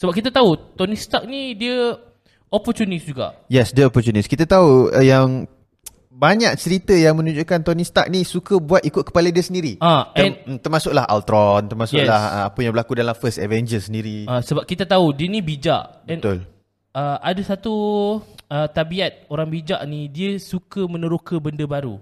Sebab 0.00 0.12
kita 0.16 0.28
tahu 0.34 0.50
Tony 0.74 0.96
Stark 0.98 1.24
ni 1.28 1.54
dia 1.54 1.94
opportunist 2.50 3.06
juga. 3.06 3.38
Yes, 3.46 3.70
dia 3.70 3.86
opportunist. 3.86 4.26
Kita 4.26 4.44
tahu 4.48 4.90
uh, 4.90 5.04
yang 5.04 5.46
banyak 6.10 6.52
cerita 6.60 6.92
yang 6.92 7.16
menunjukkan 7.16 7.64
Tony 7.64 7.86
Stark 7.86 8.10
ni 8.12 8.26
suka 8.26 8.60
buat 8.60 8.84
ikut 8.84 9.08
kepala 9.08 9.32
dia 9.32 9.40
sendiri. 9.40 9.80
Ah, 9.80 10.10
Ter- 10.12 10.26
and 10.26 10.34
mm, 10.44 10.58
termasuklah 10.60 11.08
Ultron, 11.08 11.70
termasuklah 11.70 12.20
Yes. 12.20 12.34
uh, 12.36 12.44
apa 12.52 12.58
yang 12.60 12.72
berlaku 12.76 12.92
dalam 12.98 13.16
First 13.16 13.40
Avengers 13.40 13.88
sendiri. 13.88 14.28
uh, 14.28 14.42
sebab 14.44 14.68
kita 14.68 14.84
tahu 14.84 15.16
dia 15.16 15.30
ni 15.32 15.40
bijak. 15.40 16.04
And 16.04 16.20
Betul. 16.20 16.38
uh, 16.92 17.16
ada 17.24 17.40
satu 17.40 17.74
uh, 18.52 18.68
tabiat 18.68 19.30
orang 19.32 19.48
bijak 19.48 19.80
ni 19.88 20.10
dia 20.12 20.36
suka 20.36 20.84
meneroka 20.84 21.38
benda 21.40 21.64
baru. 21.64 21.96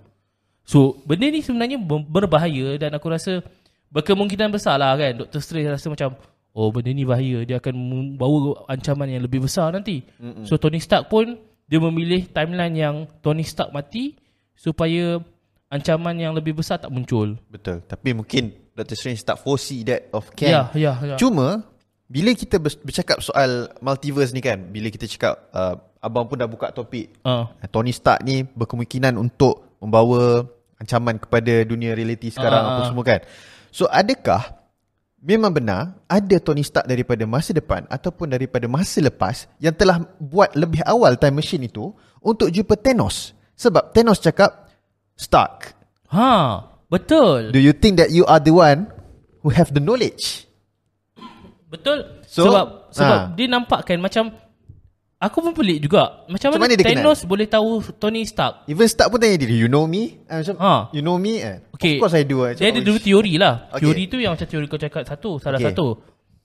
So 0.69 1.01
benda 1.09 1.33
ni 1.33 1.41
sebenarnya 1.41 1.81
ber- 1.81 2.05
berbahaya 2.05 2.77
dan 2.77 2.93
aku 2.93 3.09
rasa 3.09 3.41
berkemungkinan 3.89 4.53
besar 4.53 4.77
lah 4.77 4.93
kan 5.01 5.25
Dr. 5.25 5.41
Strange 5.41 5.73
rasa 5.73 5.89
macam 5.89 6.13
oh 6.53 6.69
benda 6.69 6.93
ni 6.93 7.09
bahaya 7.09 7.41
dia 7.49 7.57
akan 7.57 7.73
membawa 7.73 8.69
ancaman 8.69 9.09
yang 9.09 9.25
lebih 9.25 9.41
besar 9.49 9.73
nanti. 9.73 10.05
Mm-mm. 10.21 10.45
So 10.45 10.61
Tony 10.61 10.77
Stark 10.77 11.09
pun 11.09 11.41
dia 11.65 11.81
memilih 11.81 12.29
timeline 12.29 12.77
yang 12.77 12.97
Tony 13.25 13.49
Stark 13.49 13.73
mati 13.73 14.13
supaya 14.53 15.25
ancaman 15.73 16.21
yang 16.21 16.37
lebih 16.37 16.53
besar 16.53 16.77
tak 16.77 16.93
muncul. 16.93 17.41
Betul. 17.49 17.81
Tapi 17.89 18.13
mungkin 18.13 18.53
Dr. 18.77 18.93
Strange 18.93 19.25
tak 19.25 19.41
foresee 19.41 19.89
that 19.89 20.13
of 20.13 20.29
Kang. 20.37 20.53
Ya, 20.53 20.63
ya, 20.77 20.93
ya. 21.01 21.17
Cuma 21.17 21.65
bila 22.09 22.33
kita 22.37 22.61
bercakap 22.61 23.25
soal 23.25 23.73
multiverse 23.81 24.37
ni 24.37 24.41
kan, 24.45 24.69
bila 24.69 24.89
kita 24.89 25.09
cakap 25.09 25.49
uh, 25.53 25.77
abang 26.01 26.29
pun 26.29 26.41
dah 26.41 26.49
buka 26.49 26.73
topik. 26.77 27.21
Uh. 27.25 27.49
Tony 27.73 27.93
Stark 27.93 28.21
ni 28.25 28.45
berkemungkinan 28.45 29.17
untuk 29.17 29.77
membawa 29.81 30.45
ancaman 30.79 31.19
kepada 31.19 31.67
dunia 31.67 31.93
realiti 31.93 32.31
sekarang 32.31 32.63
uh, 32.63 32.69
apa 32.75 32.81
semua 32.91 33.05
kan. 33.05 33.21
So 33.75 33.91
adakah 33.91 34.59
memang 35.19 35.51
benar 35.51 35.99
ada 36.07 36.37
Tony 36.39 36.63
Stark 36.63 36.87
daripada 36.87 37.27
masa 37.27 37.51
depan 37.51 37.85
ataupun 37.91 38.31
daripada 38.31 38.71
masa 38.71 39.03
lepas 39.03 39.51
yang 39.59 39.75
telah 39.75 40.07
buat 40.23 40.55
lebih 40.55 40.83
awal 40.87 41.19
time 41.19 41.43
machine 41.43 41.67
itu 41.67 41.91
untuk 42.23 42.49
jumpa 42.55 42.79
Thanos? 42.79 43.35
Sebab 43.59 43.91
Thanos 43.91 44.23
cakap 44.23 44.71
Stark. 45.19 45.75
Ha, 46.15 46.63
betul. 46.87 47.51
Do 47.51 47.59
you 47.59 47.75
think 47.75 47.99
that 47.99 48.15
you 48.15 48.23
are 48.31 48.39
the 48.39 48.55
one 48.55 48.87
who 49.43 49.51
have 49.51 49.75
the 49.75 49.83
knowledge? 49.83 50.47
Betul. 51.69 52.23
So, 52.25 52.49
sebab 52.49 52.95
sebab 52.95 53.19
ha. 53.19 53.33
dia 53.37 53.47
nampakkan 53.51 53.99
macam 54.01 54.33
aku 55.19 55.37
pun 55.43 55.53
pelik 55.53 55.79
juga. 55.85 56.25
Macam, 56.31 56.55
macam 56.55 56.63
mana, 56.63 56.75
mana 56.79 56.85
Thanos 56.87 57.19
kenal? 57.23 57.31
boleh 57.31 57.47
tahu 57.51 57.71
Tony 57.99 58.23
Stark? 58.25 58.65
Even 58.71 58.87
Stark 58.87 59.11
pun 59.11 59.19
tanya 59.19 59.37
dia, 59.43 59.51
you 59.51 59.67
know 59.67 59.85
me? 59.85 60.23
Uh, 60.31 60.41
macam, 60.41 60.57
ha. 60.63 60.75
You 60.95 61.03
know 61.03 61.19
me? 61.19 61.43
Uh, 61.43 61.59
okay. 61.75 61.99
Of 61.99 62.07
course 62.07 62.17
I 62.17 62.25
do. 62.25 62.47
Macam, 62.47 62.63
dia 62.63 62.71
ada 62.71 62.81
dua 62.81 62.99
teori 63.03 63.35
lah. 63.37 63.55
Okay. 63.75 63.83
Teori 63.85 64.03
tu 64.07 64.17
yang 64.23 64.33
macam 64.39 64.47
teori 64.47 64.65
kau 64.71 64.81
cakap 64.81 65.03
satu, 65.05 65.31
salah 65.43 65.59
okay. 65.59 65.75
satu. 65.75 65.87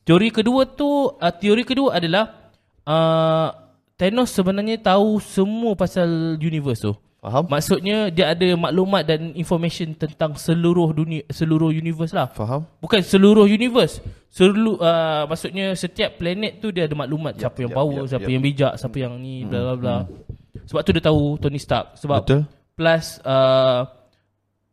Teori 0.03 0.29
kedua 0.33 0.61
tu, 0.67 0.89
uh, 1.15 1.33
teori 1.33 1.63
kedua 1.63 1.95
adalah 2.01 2.51
uh, 2.83 3.47
Thanos 3.93 4.33
sebenarnya 4.33 4.81
tahu 4.81 5.21
semua 5.21 5.77
pasal 5.77 6.35
universe 6.41 6.81
tu. 6.81 6.93
Faham? 7.23 7.47
Maksudnya 7.47 8.11
dia 8.11 8.35
ada 8.35 8.47
maklumat 8.59 9.07
dan 9.07 9.31
information 9.39 9.95
tentang 9.95 10.35
seluruh 10.35 10.91
dunia 10.91 11.23
seluruh 11.31 11.71
universe 11.71 12.11
lah. 12.11 12.27
Faham? 12.35 12.67
Bukan 12.83 12.99
seluruh 12.99 13.47
universe. 13.47 14.03
Seluruh 14.27 14.75
uh, 14.83 15.23
maksudnya 15.23 15.71
setiap 15.71 16.19
planet 16.19 16.59
tu 16.59 16.75
dia 16.75 16.83
ada 16.83 16.91
maklumat 16.99 17.39
yep, 17.39 17.47
siapa 17.47 17.57
yang 17.63 17.71
yep, 17.71 17.79
power, 17.79 18.01
yep, 18.03 18.09
siapa 18.11 18.27
yep. 18.27 18.33
yang 18.35 18.43
bijak, 18.43 18.73
siapa 18.75 18.97
yang 18.99 19.13
ni 19.23 19.47
bla 19.47 19.59
bla 19.71 19.75
bla. 19.79 19.97
Hmm. 20.03 20.67
Sebab 20.67 20.81
tu 20.83 20.91
dia 20.91 21.03
tahu 21.07 21.21
Tony 21.39 21.59
Stark 21.63 21.95
sebab 21.95 22.19
Betul. 22.27 22.41
plus 22.75 23.23
uh, 23.23 23.87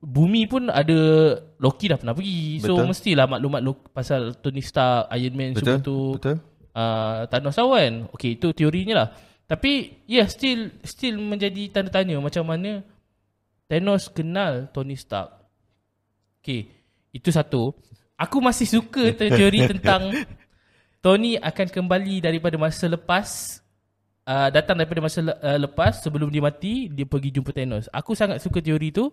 bumi 0.03 0.51
pun 0.51 0.67
ada 0.75 0.99
Loki 1.63 1.87
dah 1.87 2.03
pernah 2.03 2.19
pergi. 2.19 2.67
So 2.67 2.75
Betul. 2.75 2.91
mestilah 2.91 3.27
maklumat 3.31 3.63
pasal 3.95 4.35
Tony 4.43 4.65
Stark, 4.67 5.07
Iron 5.15 5.35
Man 5.39 5.55
Betul. 5.55 5.63
semua 5.63 5.87
tu. 5.87 5.99
Betul. 6.19 6.37
Uh, 6.75 7.31
Thanos 7.31 7.63
awan. 7.63 8.11
Okey 8.11 8.43
itu 8.43 8.51
teorinya 8.51 9.07
lah. 9.07 9.09
Tapi 9.51 9.99
yeah 10.07 10.31
still 10.31 10.71
still 10.87 11.19
menjadi 11.19 11.75
tanda 11.75 11.91
tanya 11.91 12.23
macam 12.23 12.47
mana 12.47 12.87
Thanos 13.67 14.07
kenal 14.07 14.71
Tony 14.71 14.95
Stark. 14.95 15.31
Okay, 16.39 16.71
itu 17.11 17.35
satu. 17.35 17.75
Aku 18.15 18.39
masih 18.39 18.71
suka 18.71 19.11
teori 19.19 19.67
tentang 19.67 20.15
Tony 21.03 21.35
akan 21.35 21.67
kembali 21.67 22.23
daripada 22.23 22.55
masa 22.55 22.87
lepas 22.87 23.59
uh, 24.23 24.55
datang 24.55 24.79
daripada 24.79 25.03
masa 25.03 25.19
le- 25.19 25.39
uh, 25.43 25.59
lepas 25.67 25.99
sebelum 25.99 26.31
dia 26.31 26.43
mati 26.43 26.87
dia 26.87 27.07
pergi 27.07 27.35
jumpa 27.35 27.51
Thanos. 27.51 27.91
Aku 27.91 28.15
sangat 28.15 28.39
suka 28.39 28.63
teori 28.63 28.95
tu 28.95 29.11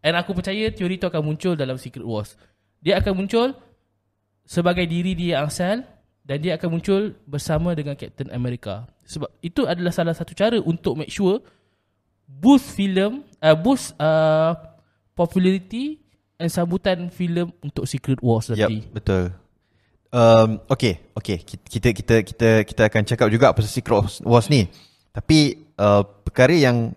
and 0.00 0.16
aku 0.16 0.32
percaya 0.32 0.72
teori 0.72 0.96
tu 0.96 1.04
akan 1.04 1.20
muncul 1.20 1.52
dalam 1.52 1.76
Secret 1.76 2.04
Wars. 2.04 2.32
Dia 2.80 2.96
akan 3.00 3.12
muncul 3.12 3.52
sebagai 4.48 4.88
diri 4.88 5.12
dia 5.12 5.44
asal 5.44 5.84
dan 6.26 6.42
dia 6.42 6.58
akan 6.58 6.68
muncul 6.74 7.14
bersama 7.22 7.70
dengan 7.78 7.94
Captain 7.94 8.26
America. 8.34 8.90
Sebab 9.06 9.30
itu 9.38 9.62
adalah 9.62 9.94
salah 9.94 10.10
satu 10.10 10.34
cara 10.34 10.58
untuk 10.58 10.98
make 10.98 11.14
sure 11.14 11.38
boost 12.26 12.74
film, 12.74 13.22
uh, 13.38 13.54
boost 13.54 13.94
uh, 14.02 14.58
popularity 15.14 16.02
dan 16.34 16.50
sambutan 16.50 17.06
filem 17.14 17.54
untuk 17.62 17.86
Secret 17.86 18.18
Wars 18.18 18.50
nanti. 18.50 18.82
Yep, 18.82 18.90
betul. 18.90 19.24
Um, 20.10 20.58
okay, 20.66 21.06
okay. 21.14 21.38
Kita 21.46 21.94
kita 21.94 22.14
kita 22.26 22.50
kita 22.66 22.82
akan 22.90 23.02
cakap 23.06 23.30
juga 23.30 23.54
pasal 23.54 23.70
Secret 23.70 24.26
Wars 24.26 24.50
ni. 24.50 24.66
Tapi 25.14 25.70
uh, 25.78 26.02
perkara 26.02 26.52
yang 26.52 26.90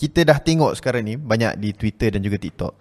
kita 0.00 0.24
dah 0.24 0.40
tengok 0.40 0.72
sekarang 0.80 1.04
ni 1.04 1.14
banyak 1.20 1.60
di 1.60 1.76
Twitter 1.76 2.16
dan 2.16 2.24
juga 2.24 2.40
TikTok. 2.40 2.72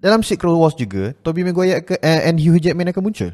Dalam 0.00 0.24
Secret 0.24 0.56
Wars 0.56 0.74
juga, 0.74 1.12
Tobey 1.20 1.44
Maguire 1.44 1.84
uh, 1.84 2.20
and 2.26 2.40
Hugh 2.40 2.56
Jackman 2.56 2.88
akan 2.88 3.04
muncul. 3.04 3.30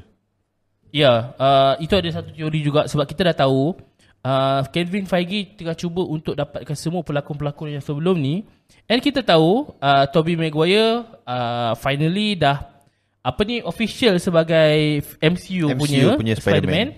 Ya, 0.89 1.37
uh, 1.37 1.75
itu 1.79 1.93
ada 1.93 2.09
satu 2.09 2.33
teori 2.33 2.65
juga 2.65 2.89
sebab 2.89 3.05
kita 3.05 3.33
dah 3.33 3.37
tahu 3.45 3.77
uh, 4.25 4.61
Kevin 4.73 5.05
Feige 5.05 5.57
tengah 5.57 5.77
cuba 5.77 6.03
untuk 6.05 6.35
dapatkan 6.35 6.77
semua 6.77 7.05
pelakon-pelakon 7.05 7.77
yang 7.77 7.85
sebelum 7.85 8.17
ni. 8.17 8.45
And 8.89 9.05
kita 9.05 9.21
tahu 9.21 9.69
uh, 9.81 10.05
Tobey 10.09 10.37
Maguire 10.37 11.05
uh, 11.29 11.73
finally 11.77 12.37
dah 12.41 12.65
apa 13.21 13.41
ni 13.45 13.61
official 13.61 14.17
sebagai 14.17 15.05
MCU, 15.21 15.69
MCU 15.69 15.77
punya, 15.77 16.05
punya 16.17 16.35
Spider-Man. 16.41 16.89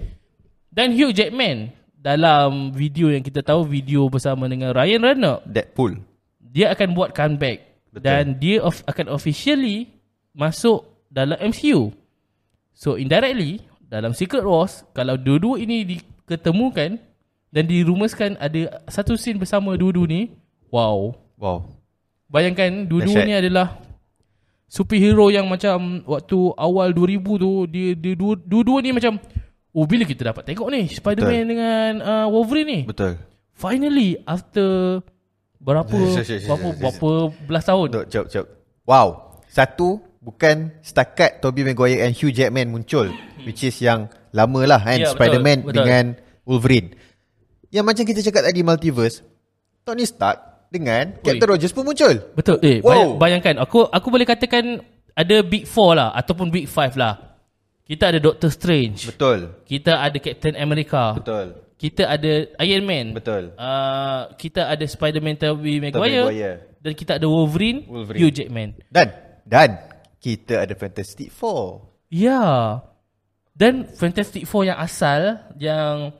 Dan 0.70 0.94
Hugh 0.94 1.10
Jackman 1.10 1.74
dalam 1.90 2.70
video 2.70 3.10
yang 3.10 3.20
kita 3.26 3.42
tahu 3.42 3.66
video 3.66 4.06
bersama 4.06 4.46
dengan 4.46 4.70
Ryan 4.70 5.02
Reynolds 5.02 5.42
Deadpool. 5.50 5.98
Dia 6.38 6.70
akan 6.72 6.94
buat 6.94 7.10
comeback 7.10 7.90
Betul. 7.90 8.06
dan 8.06 8.24
dia 8.38 8.62
of, 8.62 8.78
akan 8.86 9.10
officially 9.10 9.90
masuk 10.30 10.86
dalam 11.10 11.36
MCU. 11.42 11.90
So 12.70 12.94
indirectly 12.94 13.69
dalam 13.90 14.14
Secret 14.14 14.46
Wars 14.46 14.86
kalau 14.94 15.18
dua-dua 15.18 15.58
ini 15.58 15.82
diketemukan 15.82 17.02
dan 17.50 17.64
dirumuskan 17.66 18.38
ada 18.38 18.78
satu 18.86 19.18
scene 19.18 19.42
bersama 19.42 19.74
dua-dua 19.74 20.06
ni 20.06 20.30
wow. 20.70 21.10
Wow. 21.34 21.66
Bayangkan 22.30 22.86
dua-dua 22.86 23.26
ni 23.26 23.34
adalah 23.34 23.82
superhero 24.70 25.34
yang 25.34 25.50
macam 25.50 26.06
waktu 26.06 26.38
awal 26.54 26.94
2000 26.94 27.42
tu 27.42 27.50
dia, 27.66 27.98
dia 27.98 28.14
dua-dua 28.14 28.78
ni 28.78 28.94
macam 28.94 29.18
oh 29.74 29.82
bila 29.82 30.06
kita 30.06 30.30
dapat 30.30 30.46
tengok 30.46 30.70
ni? 30.70 30.86
Spider-Man 30.86 31.34
betul. 31.34 31.50
dengan 31.50 31.90
uh, 31.98 32.26
Wolverine 32.30 32.68
ni? 32.70 32.80
Betul. 32.86 33.18
Finally 33.58 34.22
after 34.22 35.02
berapa 35.58 35.90
berapa 36.46 36.68
berapa 36.78 37.08
belas 37.50 37.66
tahun? 37.66 38.06
Jap 38.06 38.30
jap 38.30 38.46
wow. 38.86 39.34
Satu 39.50 39.98
bukan 40.20 40.76
setakat 40.84 41.40
Tobey 41.40 41.64
Maguire 41.64 42.04
and 42.04 42.12
Hugh 42.12 42.30
Jackman 42.30 42.68
muncul 42.68 43.08
hmm. 43.08 43.48
which 43.48 43.64
is 43.64 43.74
yang 43.80 44.12
lama 44.36 44.60
lah 44.68 44.80
kan 44.80 45.00
yeah, 45.00 45.12
Spider-Man 45.16 45.64
betul, 45.64 45.68
betul. 45.72 45.76
dengan 45.80 46.04
Wolverine. 46.44 46.88
Yang 47.72 47.84
macam 47.86 48.04
kita 48.04 48.20
cakap 48.20 48.42
tadi 48.52 48.60
multiverse 48.60 49.24
Tony 49.82 50.04
Stark 50.04 50.68
dengan 50.70 51.16
Oi. 51.18 51.24
Captain 51.24 51.48
Rogers 51.48 51.72
pun 51.74 51.82
muncul. 51.88 52.14
Betul. 52.36 52.60
Eh 52.62 52.78
wow. 52.84 53.16
bayangkan 53.16 53.58
aku 53.58 53.88
aku 53.88 54.06
boleh 54.12 54.28
katakan 54.28 54.84
ada 55.16 55.36
Big 55.42 55.66
Four 55.66 55.98
lah 55.98 56.14
ataupun 56.14 56.52
Big 56.52 56.68
Five 56.70 56.94
lah. 56.94 57.40
Kita 57.90 58.14
ada 58.14 58.22
Doctor 58.22 58.54
Strange. 58.54 59.10
Betul. 59.10 59.50
Kita 59.66 59.98
ada 59.98 60.14
Captain 60.22 60.54
America. 60.54 61.18
Betul. 61.18 61.58
Kita 61.74 62.06
ada 62.06 62.46
Iron 62.62 62.86
Man. 62.86 63.18
Betul. 63.18 63.50
Uh, 63.58 64.30
kita 64.38 64.70
ada 64.70 64.84
Spider-Man 64.86 65.40
Tobey 65.42 65.82
Maguire. 65.82 66.28
Maguire. 66.28 66.54
Dan 66.78 66.92
kita 66.94 67.18
ada 67.18 67.26
Wolverine, 67.26 67.88
Wolverine. 67.90 68.20
Hugh 68.22 68.30
Jackman. 68.30 68.78
Dan 68.94 69.10
dan 69.42 69.89
kita 70.20 70.68
ada 70.68 70.76
Fantastic 70.76 71.32
Four. 71.32 71.88
Ya. 72.12 72.78
Dan 73.56 73.88
Fantastic 73.96 74.44
Four 74.44 74.68
yang 74.68 74.76
asal 74.76 75.40
yang 75.56 76.12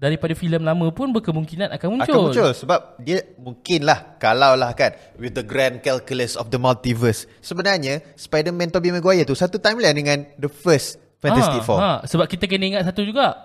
daripada 0.00 0.32
filem 0.32 0.64
lama 0.64 0.88
pun 0.96 1.12
berkemungkinan 1.12 1.68
akan 1.76 2.00
muncul. 2.00 2.08
Akan 2.08 2.24
muncul 2.32 2.50
sebab 2.56 2.96
dia 3.04 3.20
mungkinlah 3.36 4.16
kalau 4.16 4.56
lah 4.56 4.72
kan 4.72 4.96
with 5.20 5.36
the 5.36 5.44
grand 5.44 5.84
calculus 5.84 6.40
of 6.40 6.48
the 6.48 6.56
multiverse. 6.56 7.28
Sebenarnya 7.44 8.00
Spider-Man 8.16 8.72
Tobey 8.72 8.96
Maguire 8.96 9.28
tu 9.28 9.36
satu 9.36 9.60
timeline 9.60 9.92
dengan 9.92 10.18
the 10.40 10.48
first 10.48 10.96
Fantastic 11.20 11.60
ha, 11.60 11.66
Four. 11.68 11.78
Ha, 11.78 11.92
sebab 12.08 12.24
kita 12.32 12.48
kena 12.48 12.64
ingat 12.72 12.88
satu 12.88 13.04
juga. 13.04 13.36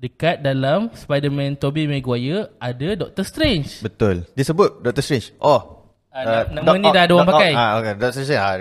Dekat 0.00 0.40
dalam 0.40 0.88
Spider-Man 0.94 1.58
Tobey 1.58 1.90
Maguire 1.90 2.54
ada 2.62 2.88
Doctor 2.94 3.26
Strange. 3.26 3.82
Betul. 3.82 4.24
Dia 4.32 4.46
sebut 4.46 4.80
Doctor 4.80 5.02
Strange. 5.02 5.34
Oh, 5.42 5.79
Uh, 6.10 6.42
nama 6.50 6.74
ni 6.74 6.88
dah 6.90 7.02
ada 7.06 7.12
orang 7.14 7.30
pakai. 7.30 7.52
Ah, 7.54 7.70
okay. 7.78 7.92
Dah 7.94 8.10
selesai. 8.10 8.38
Ah, 8.38 8.54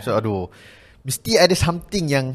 so, 0.00 0.16
aduh. 0.16 0.48
Mesti 1.04 1.36
ada 1.36 1.52
something 1.52 2.08
yang 2.08 2.26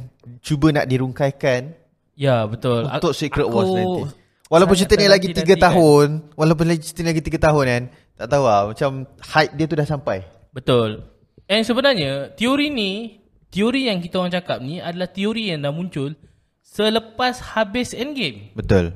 cuba 0.45 0.69
nak 0.69 0.85
dirungkaikan. 0.85 1.73
Ya, 2.13 2.45
betul. 2.45 2.85
Untuk 2.85 3.17
Secret 3.17 3.49
Wars 3.49 3.73
nanti. 3.73 4.13
Walaupun 4.49 4.75
cerita 4.77 4.97
ni 4.97 5.05
lagi 5.09 5.29
3 5.29 5.45
tahun, 5.57 6.07
kan? 6.25 6.37
walaupun 6.37 6.65
cerita 6.77 7.01
ni 7.05 7.09
lagi 7.13 7.21
3 7.21 7.37
tahun 7.37 7.63
kan, 7.69 7.83
tak 8.17 8.27
tahu 8.33 8.43
lah. 8.45 8.61
Macam 8.69 8.89
hype 9.05 9.53
dia 9.57 9.65
tu 9.69 9.77
dah 9.77 9.87
sampai. 9.89 10.25
Betul. 10.53 11.05
And 11.49 11.65
sebenarnya, 11.65 12.33
teori 12.33 12.69
ni, 12.69 13.21
teori 13.49 13.89
yang 13.89 14.01
kita 14.01 14.21
orang 14.21 14.33
cakap 14.33 14.61
ni 14.61 14.77
adalah 14.77 15.09
teori 15.09 15.53
yang 15.53 15.65
dah 15.65 15.73
muncul 15.73 16.13
selepas 16.61 17.57
habis 17.57 17.93
Endgame. 17.97 18.53
Betul. 18.53 18.93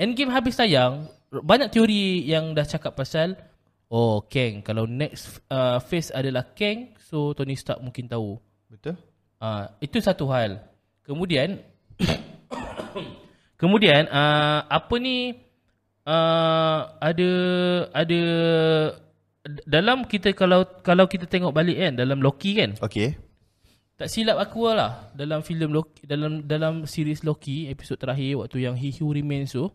Endgame 0.00 0.32
habis 0.32 0.56
tayang, 0.56 1.08
banyak 1.28 1.68
teori 1.68 2.24
yang 2.24 2.56
dah 2.56 2.64
cakap 2.64 2.96
pasal 2.96 3.36
Oh 3.90 4.22
Kang 4.30 4.62
Kalau 4.62 4.86
next 4.86 5.42
uh, 5.50 5.82
phase 5.82 6.14
adalah 6.14 6.46
Kang 6.54 6.94
So 7.02 7.34
Tony 7.34 7.58
Stark 7.58 7.82
mungkin 7.82 8.06
tahu 8.06 8.38
Betul? 8.70 8.94
Uh, 9.40 9.66
itu 9.80 9.98
satu 9.98 10.28
hal. 10.30 10.60
Kemudian 11.02 11.58
kemudian 13.60 14.06
uh, 14.12 14.68
apa 14.68 14.94
ni 15.00 15.32
uh, 16.04 16.80
ada 17.00 17.30
ada 17.90 18.20
dalam 19.64 20.04
kita 20.04 20.36
kalau 20.36 20.68
kalau 20.84 21.08
kita 21.08 21.24
tengok 21.24 21.56
balik 21.56 21.80
kan 21.80 21.92
dalam 21.96 22.20
Loki 22.20 22.52
kan 22.60 22.76
Okay. 22.84 23.16
tak 23.96 24.12
silap 24.12 24.36
aku 24.36 24.68
lah 24.68 25.08
dalam 25.16 25.40
filem 25.40 25.72
Loki 25.72 26.04
dalam 26.04 26.44
dalam 26.44 26.84
series 26.84 27.24
Loki 27.24 27.72
episod 27.72 27.96
terakhir 27.96 28.44
waktu 28.44 28.68
yang 28.68 28.76
He 28.76 28.92
Who 29.00 29.16
Remains 29.16 29.56
tu 29.56 29.72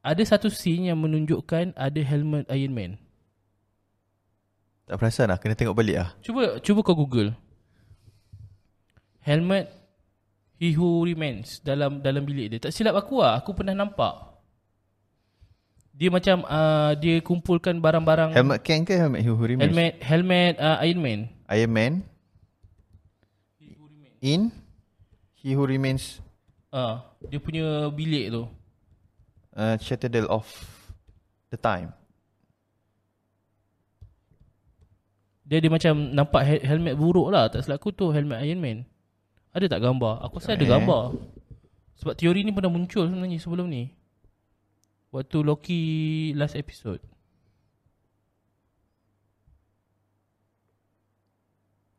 ada 0.00 0.22
satu 0.24 0.48
scene 0.48 0.88
yang 0.88 1.04
menunjukkan 1.04 1.76
ada 1.76 2.00
helmet 2.00 2.48
Iron 2.48 2.72
Man. 2.72 2.92
Tak 4.88 4.96
perasan 4.96 5.28
lah. 5.28 5.36
Kena 5.36 5.52
tengok 5.52 5.76
balik 5.76 5.96
lah. 6.00 6.08
Cuba 6.24 6.56
cuba 6.64 6.80
kau 6.80 6.96
Google. 6.96 7.36
Helmet 9.20 9.68
He 10.56 10.72
Who 10.72 11.04
Remains 11.04 11.60
dalam 11.60 12.00
dalam 12.00 12.24
bilik 12.24 12.56
dia. 12.56 12.58
Tak 12.58 12.72
silap 12.72 12.96
aku 12.96 13.20
lah, 13.20 13.38
aku 13.38 13.52
pernah 13.52 13.76
nampak. 13.76 14.26
Dia 15.92 16.08
macam 16.08 16.46
uh, 16.46 16.94
dia 16.94 17.18
kumpulkan 17.18 17.74
barang-barang 17.82 18.30
Helmet 18.30 18.62
Kang 18.62 18.86
ke 18.86 18.94
helmet 18.94 19.20
He 19.20 19.28
Who 19.28 19.42
Remains? 19.42 19.66
helmet 19.66 19.92
helmet 20.00 20.54
uh, 20.56 20.78
Iron 20.86 21.00
Man. 21.02 21.20
Iron 21.50 21.72
Man. 21.74 21.92
In 24.18 24.50
He 25.38 25.54
Who 25.54 25.62
Remains 25.62 26.22
Uh, 26.68 27.00
dia 27.24 27.40
punya 27.40 27.88
bilik 27.88 28.28
tu. 28.28 28.44
uh, 29.56 29.74
Citadel 29.80 30.28
of 30.28 30.44
the 31.48 31.56
Time. 31.56 31.96
Dia 35.48 35.64
dia 35.64 35.72
macam 35.72 36.12
nampak 36.12 36.42
he- 36.44 36.64
helmet 36.68 36.92
buruk 36.92 37.32
lah. 37.32 37.48
Tak 37.48 37.64
silap 37.64 37.80
aku 37.80 37.88
tu 37.96 38.12
helmet 38.12 38.44
Iron 38.44 38.60
Man. 38.60 38.84
Ada 39.56 39.64
tak 39.64 39.80
gambar? 39.80 40.20
Aku 40.28 40.36
rasa 40.36 40.52
ada 40.52 40.60
Eh. 40.60 40.68
gambar. 40.68 41.16
Sebab 41.98 42.14
teori 42.14 42.44
ni 42.44 42.52
pernah 42.52 42.68
muncul 42.68 43.08
sebenarnya 43.08 43.40
sebelum 43.40 43.66
ni. 43.66 43.88
Waktu 45.08 45.40
Loki 45.40 45.82
last 46.36 46.52
episode. 46.52 47.00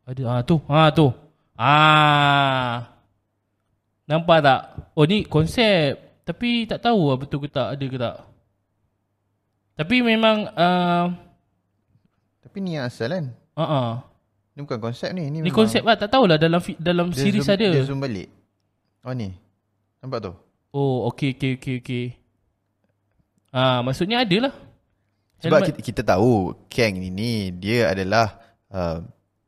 Ada 0.06 0.22
ah 0.25 0.41
tu, 0.41 0.58
ah 0.70 0.89
tu. 0.89 1.08
Ah. 1.53 2.89
Nampak 4.06 4.41
tak? 4.41 4.62
Oh 4.98 5.06
ni 5.06 5.25
konsep. 5.25 5.98
Tapi 6.25 6.70
tak 6.70 6.86
tahu 6.86 7.10
lah 7.10 7.18
betul 7.18 7.41
ke 7.46 7.50
tak, 7.50 7.77
ada 7.77 7.86
ke 7.86 7.98
tak. 7.98 8.15
Tapi 9.74 9.96
memang 10.06 10.50
uh, 10.53 11.06
Tapi 12.41 12.58
ni 12.62 12.77
yang 12.77 12.86
asal 12.89 13.10
kan? 13.10 13.25
Uh, 13.60 13.63
uh, 13.63 13.89
Ni 14.56 14.63
bukan 14.63 14.80
konsep 14.80 15.12
ni. 15.12 15.28
Ni, 15.28 15.44
Ni 15.44 15.51
konsep 15.51 15.84
lah 15.84 15.96
tak 15.96 16.10
tahulah 16.10 16.39
dalam 16.39 16.60
dalam 16.80 17.12
dia 17.12 17.20
series 17.20 17.44
zoom, 17.44 17.56
ada. 17.56 17.68
Dia 17.75 17.84
zoom 17.84 18.00
balik. 18.00 18.28
Oh 19.04 19.12
ni. 19.12 19.36
Nampak 20.00 20.20
tu? 20.24 20.32
Oh 20.72 21.08
okey 21.12 21.36
okey 21.36 21.51
okey 21.60 21.75
okey. 21.80 22.06
Ah 23.51 23.80
maksudnya 23.80 24.24
ada 24.24 24.50
lah. 24.50 24.54
Sebab 25.39 25.63
Helmet- 25.63 25.68
kita, 25.72 25.80
kita 25.80 26.01
tahu 26.04 26.51
Kang 26.68 27.00
ini 27.00 27.51
dia 27.51 27.92
adalah 27.92 28.36
uh, 28.68 29.00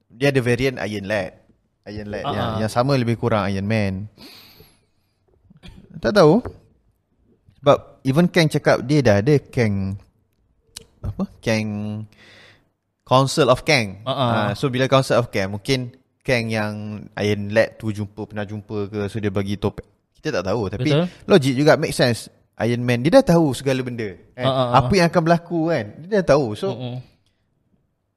dia 0.08 0.32
ada 0.32 0.40
variant 0.40 0.80
Iron 0.84 1.08
Lad. 1.08 1.32
Iron 1.88 2.08
Lad 2.08 2.24
Ah, 2.24 2.32
yang, 2.32 2.48
ah. 2.48 2.58
yang 2.64 2.72
sama 2.72 2.96
lebih 2.96 3.16
kurang 3.16 3.48
Iron 3.48 3.68
Man. 3.68 4.08
Tak 6.00 6.16
tahu. 6.16 6.40
Sebab 7.60 7.78
even 8.02 8.26
Kang 8.26 8.48
cakap 8.48 8.82
dia 8.82 9.04
dah 9.04 9.20
ada 9.20 9.36
Kang 9.38 10.00
apa? 11.04 11.28
Kang 11.44 11.68
Council 13.12 13.52
of 13.52 13.68
Kang. 13.68 14.00
Ah, 14.08 14.12
ah. 14.16 14.32
Uh, 14.32 14.50
so 14.56 14.72
bila 14.72 14.88
Council 14.88 15.20
of 15.20 15.28
Kang 15.28 15.60
mungkin 15.60 15.92
Kang 16.24 16.48
yang 16.48 17.04
Iron 17.20 17.52
Lad 17.52 17.76
tu 17.76 17.92
jumpa 17.92 18.24
pernah 18.24 18.48
jumpa 18.48 18.88
ke 18.88 19.00
so 19.12 19.20
dia 19.20 19.28
bagi 19.28 19.60
topik. 19.60 19.84
Kita 20.16 20.40
tak 20.40 20.48
tahu 20.48 20.72
tapi 20.72 20.88
Betul. 20.88 21.12
logik 21.28 21.54
juga 21.60 21.76
make 21.76 21.92
sense. 21.92 22.32
Iron 22.64 22.88
Man 22.88 23.04
dia 23.04 23.20
dah 23.20 23.36
tahu 23.36 23.52
segala 23.52 23.84
benda. 23.84 24.16
Kan? 24.32 24.48
Ah, 24.48 24.56
ah. 24.56 24.68
Apa 24.80 24.96
yang 24.96 25.12
akan 25.12 25.22
berlaku 25.28 25.60
kan. 25.68 25.86
Dia 26.08 26.24
dah 26.24 26.40
tahu. 26.40 26.56
So 26.56 26.72
Mm-mm. 26.72 27.04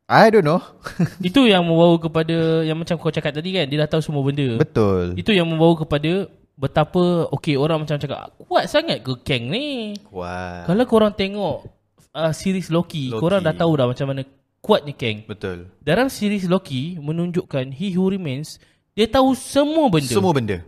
I 0.04 0.28
don't 0.30 0.46
know. 0.46 0.62
Itu 1.32 1.48
yang 1.48 1.64
membawa 1.66 1.96
kepada 1.96 2.62
yang 2.62 2.76
macam 2.76 2.94
kau 3.00 3.10
cakap 3.10 3.34
tadi 3.34 3.50
kan 3.56 3.66
dia 3.66 3.82
dah 3.82 3.90
tahu 3.98 4.02
semua 4.04 4.22
benda. 4.22 4.62
Betul. 4.62 5.18
Itu 5.18 5.34
yang 5.34 5.50
membawa 5.50 5.74
kepada 5.74 6.28
betapa 6.54 7.26
okey 7.34 7.58
orang 7.58 7.82
macam 7.82 7.98
cakap 7.98 8.30
kuat 8.46 8.70
sangat 8.70 9.02
ke 9.02 9.10
Kang 9.26 9.50
ni. 9.50 9.98
Kuat. 10.06 10.70
Kalau 10.70 10.84
korang 10.86 11.16
tengok 11.16 11.66
uh, 12.14 12.30
series 12.30 12.70
Loki, 12.70 13.10
Loki. 13.10 13.18
korang 13.18 13.42
dah 13.42 13.56
tahu 13.56 13.74
dah 13.74 13.90
macam 13.90 14.06
mana 14.12 14.22
kuatnya 14.64 14.96
Kang. 14.96 15.28
Betul. 15.28 15.68
Dalam 15.78 16.08
series 16.08 16.48
Loki 16.48 16.96
menunjukkan 16.96 17.68
He 17.70 17.92
Who 17.92 18.08
Remains 18.08 18.56
dia 18.90 19.04
tahu 19.04 19.36
semua 19.36 19.92
benda. 19.92 20.08
Semua 20.08 20.32
benda. 20.32 20.64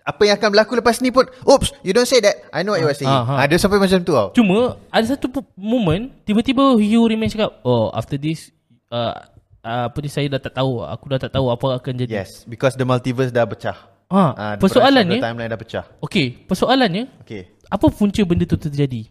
Apa 0.00 0.24
yang 0.24 0.36
akan 0.36 0.48
berlaku 0.48 0.76
lepas 0.76 1.00
ni 1.00 1.08
pun, 1.08 1.24
oops, 1.42 1.72
you 1.80 1.92
don't 1.92 2.04
say 2.04 2.20
that. 2.20 2.44
I 2.52 2.60
know 2.60 2.72
what 2.72 2.80
you 2.80 2.88
are 2.88 2.92
saying. 2.92 3.08
ah, 3.08 3.24
ah. 3.24 3.36
Ah, 3.40 3.44
dia 3.44 3.56
sampai 3.56 3.76
macam 3.76 4.00
tu 4.00 4.12
tau. 4.12 4.32
Cuma 4.32 4.76
ada 4.88 5.04
satu 5.04 5.28
moment 5.54 6.12
tiba-tiba 6.22 6.76
He 6.76 6.92
Who 6.92 7.04
Remains 7.04 7.32
cakap, 7.32 7.60
"Oh, 7.60 7.88
after 7.90 8.16
this 8.16 8.52
uh, 8.88 9.16
uh, 9.60 9.88
apa 9.88 9.98
ni 9.98 10.08
saya 10.08 10.28
dah 10.28 10.40
tak 10.40 10.54
tahu. 10.54 10.84
Aku 10.84 11.08
dah 11.08 11.16
tak 11.18 11.32
tahu 11.32 11.48
apa 11.48 11.80
akan 11.80 11.92
jadi." 11.98 12.20
Yes, 12.20 12.44
because 12.44 12.76
the 12.76 12.84
multiverse 12.84 13.32
dah 13.32 13.44
pecah. 13.44 13.76
Ha, 14.12 14.22
Ah, 14.30 14.54
the 14.54 14.60
persoalannya, 14.60 15.18
timeline 15.18 15.48
dah 15.48 15.56
pecah. 15.56 15.84
okey, 15.98 16.44
persoalannya 16.44 17.08
Okay. 17.24 17.48
apa 17.66 17.88
punca 17.88 18.20
benda 18.22 18.44
tu 18.44 18.60
terjadi? 18.60 19.08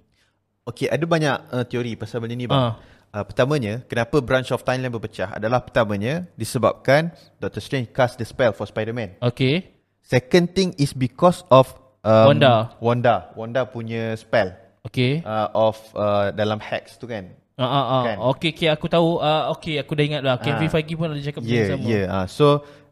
Okay, 0.64 0.88
ada 0.88 1.04
banyak 1.04 1.36
uh, 1.50 1.66
teori 1.66 1.98
pasal 1.98 2.22
benda 2.22 2.38
ni 2.38 2.46
bang. 2.46 2.78
Uh, 3.14 3.22
pertamanya, 3.22 3.86
kenapa 3.86 4.26
branch 4.26 4.50
of 4.50 4.66
timeline 4.66 4.90
berpecah 4.90 5.38
adalah 5.38 5.62
pertamanya 5.62 6.26
disebabkan 6.34 7.14
Doctor 7.38 7.62
Strange 7.62 7.94
cast 7.94 8.18
the 8.18 8.26
spell 8.26 8.58
for 8.58 8.66
Spider-Man. 8.66 9.22
Okey. 9.22 9.70
Second 10.02 10.50
thing 10.58 10.74
is 10.82 10.98
because 10.98 11.46
of 11.54 11.70
um, 12.02 12.34
Wanda. 12.34 12.74
Wanda. 12.82 13.30
Wanda 13.38 13.70
punya 13.70 14.18
spell 14.18 14.58
Okey. 14.82 15.22
uh, 15.22 15.46
of 15.54 15.78
uh, 15.94 16.34
dalam 16.34 16.58
hex 16.58 16.98
tu 16.98 17.06
kan. 17.06 17.30
Ah 17.54 17.70
ah 17.70 17.86
ah. 17.86 18.02
Kan? 18.02 18.18
Okey 18.34 18.50
okey 18.58 18.68
aku 18.74 18.90
tahu 18.90 19.22
uh, 19.22 19.54
okey 19.54 19.78
aku 19.78 19.94
dah 19.94 20.06
ingat 20.10 20.22
lah. 20.26 20.42
Kevin 20.42 20.66
Ah. 20.66 20.74
Feige 20.74 20.98
pun 20.98 21.14
ada 21.14 21.22
cakap 21.22 21.46
benda 21.46 21.54
yeah, 21.54 21.70
sama. 21.70 21.86
Yeah. 21.86 22.06
Uh, 22.10 22.26
so 22.26 22.46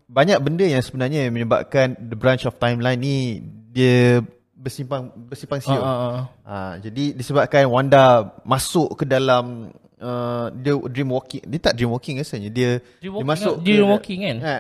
banyak 0.06 0.38
benda 0.38 0.70
yang 0.70 0.86
sebenarnya 0.86 1.34
menyebabkan 1.34 1.98
the 1.98 2.14
branch 2.14 2.46
of 2.46 2.62
timeline 2.62 3.02
ni 3.02 3.42
dia 3.74 4.22
bersimpang 4.54 5.10
bersimpang 5.18 5.66
Ah 5.66 5.66
siur. 5.66 5.82
ah 5.82 5.98
ah. 5.98 6.24
Uh, 6.46 6.74
jadi 6.78 7.18
disebabkan 7.18 7.66
Wanda 7.74 8.38
masuk 8.46 9.02
ke 9.02 9.10
dalam 9.10 9.74
uh, 10.02 10.50
dia 10.52 10.74
dream 10.90 11.10
walking. 11.10 11.46
Dia 11.46 11.60
tak 11.62 11.74
dream 11.78 11.94
walking 11.94 12.18
rasanya. 12.20 12.50
Dia 12.50 12.82
Dream 13.00 13.14
dia 13.16 13.26
masuk 13.26 13.56
kan? 13.58 13.64
Dream 13.64 13.88
walking 13.88 14.20
kan? 14.26 14.38
Ha, 14.42 14.56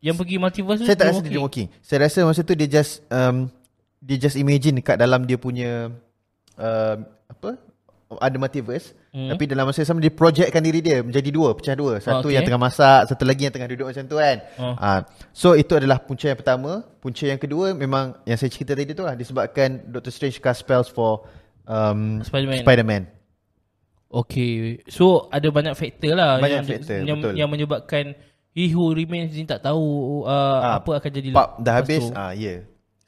Yang 0.00 0.16
pergi 0.22 0.36
multiverse 0.36 0.78
tu 0.80 0.86
saya 0.86 0.96
tak 0.96 1.06
dia 1.06 1.12
rasa 1.12 1.20
dia 1.20 1.30
dream 1.30 1.44
walking. 1.44 1.66
Saya 1.80 1.98
rasa 2.04 2.18
masa 2.24 2.40
tu 2.40 2.54
dia 2.54 2.68
just 2.68 3.04
um, 3.08 3.48
dia 4.00 4.16
just 4.16 4.36
imagine 4.36 4.76
dekat 4.76 4.96
dalam 4.96 5.24
dia 5.24 5.36
punya 5.36 5.92
uh, 6.56 6.96
apa? 7.28 7.60
Ada 8.06 8.38
multiverse 8.38 8.94
Hmm. 9.16 9.32
Tapi 9.32 9.48
dalam 9.48 9.64
masa 9.64 9.80
yang 9.80 9.88
sama 9.88 10.04
Dia 10.04 10.12
projectkan 10.12 10.60
diri 10.60 10.84
dia 10.84 11.00
Menjadi 11.00 11.32
dua 11.32 11.56
Pecah 11.56 11.72
dua 11.72 11.96
Satu 12.04 12.28
Okay. 12.28 12.36
yang 12.36 12.44
tengah 12.44 12.60
masak 12.60 13.08
Satu 13.08 13.24
lagi 13.24 13.48
yang 13.48 13.54
tengah 13.56 13.64
duduk 13.64 13.88
macam 13.88 14.04
tu 14.04 14.20
kan 14.20 14.36
Oh. 14.60 14.76
Ah, 14.76 15.08
So 15.32 15.56
itu 15.56 15.72
adalah 15.72 16.04
punca 16.04 16.28
yang 16.28 16.36
pertama 16.36 16.84
Punca 17.00 17.24
yang 17.24 17.40
kedua 17.40 17.72
Memang 17.72 18.12
yang 18.28 18.36
saya 18.36 18.52
cerita 18.52 18.76
tadi 18.76 18.92
tu 18.92 19.08
lah 19.08 19.16
Disebabkan 19.16 19.88
Doctor 19.88 20.12
Strange 20.12 20.36
cast 20.36 20.60
spells 20.60 20.92
for 20.92 21.24
um, 21.64 22.20
Spider-Man. 22.28 22.60
Spider-Man 22.60 23.02
Okey. 24.06 24.86
So 24.86 25.26
ada 25.34 25.50
banyak 25.50 25.74
faktor 25.74 26.14
lah 26.14 26.38
Banyak 26.38 26.62
yang, 26.62 26.66
faktor, 26.66 26.98
yang, 27.02 27.18
betul. 27.18 27.34
yang 27.34 27.48
menyebabkan 27.50 28.04
He 28.54 28.70
Who 28.70 28.94
Remains 28.94 29.34
ni 29.34 29.44
tak 29.44 29.66
tahu 29.66 29.82
uh, 30.24 30.58
Ah, 30.62 30.74
apa 30.78 31.02
akan 31.02 31.10
jadi 31.10 31.28
Pub 31.34 31.50
dah 31.60 31.74
habis 31.82 32.06
tu. 32.06 32.14
ah, 32.14 32.30
Ya 32.32 32.40
yeah. 32.40 32.58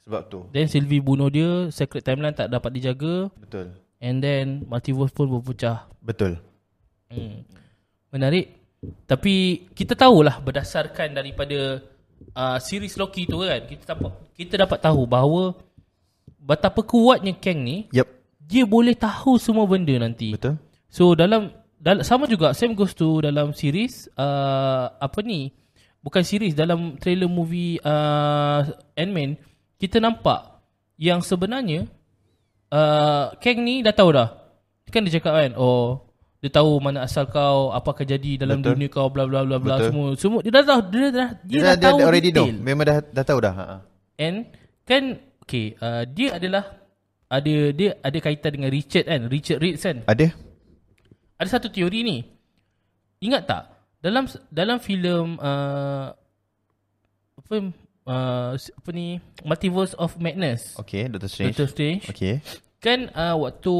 Sebab 0.03 0.21
tu 0.27 0.39
Then 0.51 0.67
Sylvie 0.67 0.99
bunuh 0.99 1.31
dia, 1.31 1.71
secret 1.71 2.03
timeline 2.03 2.35
tak 2.35 2.51
dapat 2.51 2.75
dijaga 2.75 3.31
Betul 3.39 3.73
and 3.99 4.23
then 4.23 4.63
multiverse 4.63 5.11
pun 5.11 5.27
berpecah. 5.27 5.87
Betul 5.99 6.39
Hmm. 7.09 7.41
Menarik. 8.13 8.53
Tapi 9.09 9.65
kita 9.73 9.97
tahulah 9.97 10.37
berdasarkan 10.39 11.17
daripada 11.17 11.81
uh, 12.37 12.57
series 12.61 12.93
Loki 12.95 13.25
tu 13.25 13.41
kan, 13.41 13.65
kita 13.65 13.97
dapat 13.97 14.13
kita 14.37 14.61
dapat 14.61 14.77
tahu 14.77 15.09
bahawa 15.09 15.57
betapa 16.37 16.85
kuatnya 16.85 17.33
Kang 17.33 17.65
ni, 17.65 17.89
Yep 17.89 18.19
dia 18.49 18.65
boleh 18.65 18.97
tahu 18.97 19.37
semua 19.37 19.69
benda 19.69 19.93
nanti. 20.01 20.33
Betul 20.33 20.57
So 20.89 21.13
dalam, 21.13 21.53
dalam 21.77 22.01
sama 22.01 22.25
juga 22.25 22.51
same 22.57 22.73
goes 22.73 22.97
to 22.97 23.21
dalam 23.21 23.53
series 23.53 24.09
uh, 24.17 24.89
apa 24.97 25.21
ni? 25.21 25.53
Bukan 26.01 26.23
series 26.25 26.57
dalam 26.57 26.97
trailer 26.97 27.29
movie 27.29 27.77
uh, 27.83 28.65
Ant-Man 28.97 29.37
kita 29.79 30.01
nampak 30.03 30.59
yang 30.99 31.23
sebenarnya 31.23 31.87
uh, 32.73 33.31
Kang 33.39 33.63
ni 33.63 33.79
dah 33.79 33.95
tahu 33.95 34.11
dah. 34.11 34.35
Kan 34.89 35.05
dia 35.05 35.21
cakap 35.21 35.37
kan, 35.37 35.51
oh 35.53 36.09
dia 36.41 36.49
tahu 36.49 36.81
mana 36.81 37.05
asal 37.05 37.29
kau, 37.29 37.69
apa 37.69 37.93
akan 37.93 38.05
jadi 38.09 38.41
dalam 38.41 38.63
Betul. 38.63 38.73
dunia 38.73 38.89
kau 38.89 39.07
bla 39.13 39.29
bla 39.29 39.45
bla 39.45 39.61
bla 39.61 39.75
semua. 39.85 40.17
Semua 40.17 40.41
dia 40.41 40.49
dah 40.49 40.65
tahu 40.65 40.81
dia 40.89 41.07
dah 41.13 41.29
dia, 41.45 41.59
Dia, 41.59 41.59
dah, 41.61 41.75
dah, 41.77 41.77
tahu 41.77 41.97
dia 41.99 42.05
already 42.09 42.31
know 42.33 42.47
detail. 42.49 42.57
Memang 42.65 42.85
dah, 42.89 42.97
dah 43.05 43.25
tahu 43.27 43.39
dah 43.43 43.53
ha. 43.53 43.65
And 44.17 44.49
kan 44.89 45.21
okay, 45.45 45.77
uh, 45.77 46.09
dia 46.09 46.41
adalah 46.41 46.79
ada 47.29 47.55
dia 47.69 48.01
ada 48.01 48.17
kaitan 48.17 48.51
dengan 48.57 48.73
Richard 48.73 49.05
kan, 49.05 49.21
Richard 49.29 49.59
Reed 49.61 49.77
kan. 49.77 50.01
Ada 50.09 50.33
Ada 51.39 51.55
satu 51.55 51.71
teori 51.71 52.03
ni. 52.03 52.17
Ingat 53.23 53.43
tak? 53.47 53.63
Dalam 54.03 54.27
dalam 54.51 54.77
filem 54.83 55.39
uh, 55.39 56.11
apa 57.39 57.55
uh, 58.07 58.51
apa 58.55 58.89
ni 58.91 59.23
Multiverse 59.47 59.95
of 59.95 60.19
Madness. 60.19 60.75
Okay, 60.75 61.07
Doctor 61.07 61.31
Strange. 61.31 61.55
Doctor 61.55 61.67
Strange. 61.71 62.03
Okay. 62.11 62.43
Kan 62.83 63.07
uh, 63.15 63.39
waktu 63.39 63.75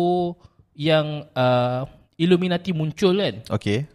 yang 0.76 1.28
uh, 1.36 1.84
Illuminati 2.16 2.72
muncul 2.72 3.20
kan. 3.20 3.44
Okay. 3.52 3.88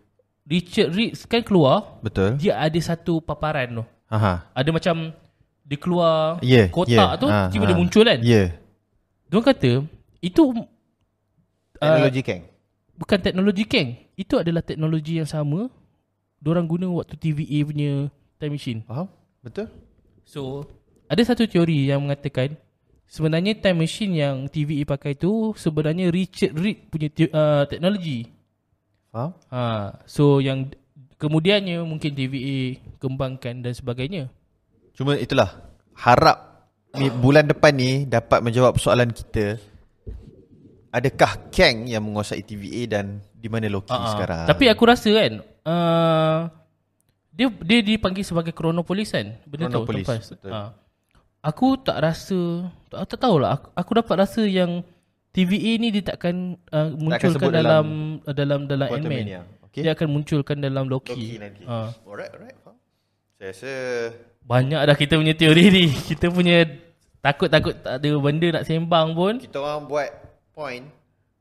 Richard 0.45 0.93
Reed 0.93 1.17
kan 1.25 1.41
keluar, 1.41 2.01
Betul. 2.05 2.37
dia 2.37 2.61
ada 2.61 2.77
satu 2.77 3.25
paparan 3.25 3.81
tu. 3.81 3.85
Aha. 4.13 4.45
Ada 4.53 4.71
macam 4.77 5.09
dia 5.65 5.79
keluar 5.81 6.37
Yeah, 6.45 6.69
kotak 6.69 6.93
yeah. 6.93 7.17
tu, 7.17 7.27
Ah, 7.33 7.49
tiba 7.49 7.65
ah. 7.65 7.69
dia 7.73 7.79
muncul 7.81 8.05
kan. 8.05 8.21
Ya. 8.21 8.29
Yeah. 8.29 8.49
Diorang 9.33 9.49
kata 9.49 9.73
itu 10.21 10.43
uh, 10.53 10.69
Teknologi 11.81 12.21
Kang. 12.21 12.43
Bukan 12.99 13.19
teknologi 13.21 13.65
Kang. 13.67 13.95
Itu 14.15 14.39
adalah 14.39 14.63
teknologi 14.63 15.19
yang 15.19 15.29
sama 15.29 15.71
Diorang 16.45 16.69
guna 16.69 16.93
waktu 16.93 17.17
TVA 17.17 17.65
punya 17.65 18.13
time 18.37 18.53
machine. 18.53 18.81
Faham? 18.85 19.09
Betul? 19.41 19.73
So, 20.29 20.69
ada 21.09 21.25
satu 21.25 21.49
teori 21.49 21.89
yang 21.89 22.05
mengatakan 22.05 22.61
sebenarnya 23.09 23.57
time 23.57 23.89
machine 23.89 24.13
yang 24.13 24.45
TVA 24.53 24.85
pakai 24.85 25.17
tu 25.17 25.57
sebenarnya 25.57 26.13
Richard 26.13 26.53
Reed 26.53 26.93
punya 26.93 27.09
te- 27.09 27.33
uh, 27.33 27.65
teknologi. 27.65 28.29
Faham? 29.09 29.33
Ha, 29.49 30.05
so 30.05 30.45
yang 30.45 30.69
kemudiannya 31.17 31.81
mungkin 31.81 32.13
TVA 32.13 32.77
kembangkan 33.01 33.65
dan 33.65 33.73
sebagainya. 33.73 34.29
Cuma 34.93 35.17
itulah 35.17 35.49
harap 35.97 36.69
ni 36.93 37.09
bulan 37.09 37.49
depan 37.49 37.73
ni 37.73 38.05
dapat 38.05 38.45
menjawab 38.45 38.77
soalan 38.77 39.17
kita. 39.17 39.57
Adakah 40.95 41.51
Kang 41.51 41.91
yang 41.91 42.07
menguasai 42.07 42.47
TVA 42.47 42.87
dan 42.87 43.19
di 43.35 43.51
mana 43.51 43.67
Loki 43.67 43.91
Ah, 43.91 43.99
ah. 43.99 44.11
sekarang? 44.15 44.47
Tapi 44.47 44.65
aku 44.71 44.83
rasa 44.87 45.11
kan 45.11 45.33
uh, 45.67 46.39
dia 47.35 47.51
dia 47.51 47.81
dipanggil 47.83 48.23
sebagai 48.23 48.55
Chronopolis 48.55 49.11
kan. 49.11 49.35
Benda 49.43 49.67
Chronopolis, 49.67 50.07
tu 50.07 50.11
tempat. 50.15 50.31
betul. 50.39 50.51
Ha. 50.55 50.61
Aku 51.45 51.67
tak 51.77 51.99
rasa 51.99 52.39
tak, 52.89 53.11
tak 53.11 53.19
tahulah 53.21 53.59
aku, 53.59 53.69
aku 53.75 53.91
dapat 53.99 54.15
rasa 54.23 54.43
yang 54.47 54.87
TVA 55.35 55.73
ni 55.77 55.91
dia 55.91 56.15
takkan 56.15 56.55
uh, 56.71 56.95
munculkan 56.95 57.43
sebut 57.43 57.51
dalam 57.51 57.87
dalam 58.23 58.61
dalam 58.71 58.87
Quantum 58.87 59.11
Ant-Man. 59.11 59.43
Okay. 59.67 59.83
Dia 59.83 59.99
akan 59.99 60.09
munculkan 60.09 60.57
dalam 60.63 60.87
Loki. 60.87 61.11
Loki 61.11 61.43
nanti. 61.43 61.67
Ha. 61.67 61.91
Alright, 62.07 62.31
alright. 62.31 62.57
Faham? 62.63 62.79
Saya 63.35 63.51
rasa 63.51 63.73
Banyak 64.45 64.79
dah 64.79 64.95
kita 64.95 65.19
punya 65.19 65.35
teori 65.35 65.65
ni. 65.75 65.85
Kita 66.15 66.31
punya 66.31 66.63
takut-takut 67.19 67.75
tak 67.81 67.99
ada 67.99 68.09
benda 68.21 68.47
nak 68.55 68.65
sembang 68.69 69.17
pun. 69.17 69.35
kita 69.41 69.57
orang 69.57 69.89
buat 69.89 70.09
point 70.55 70.87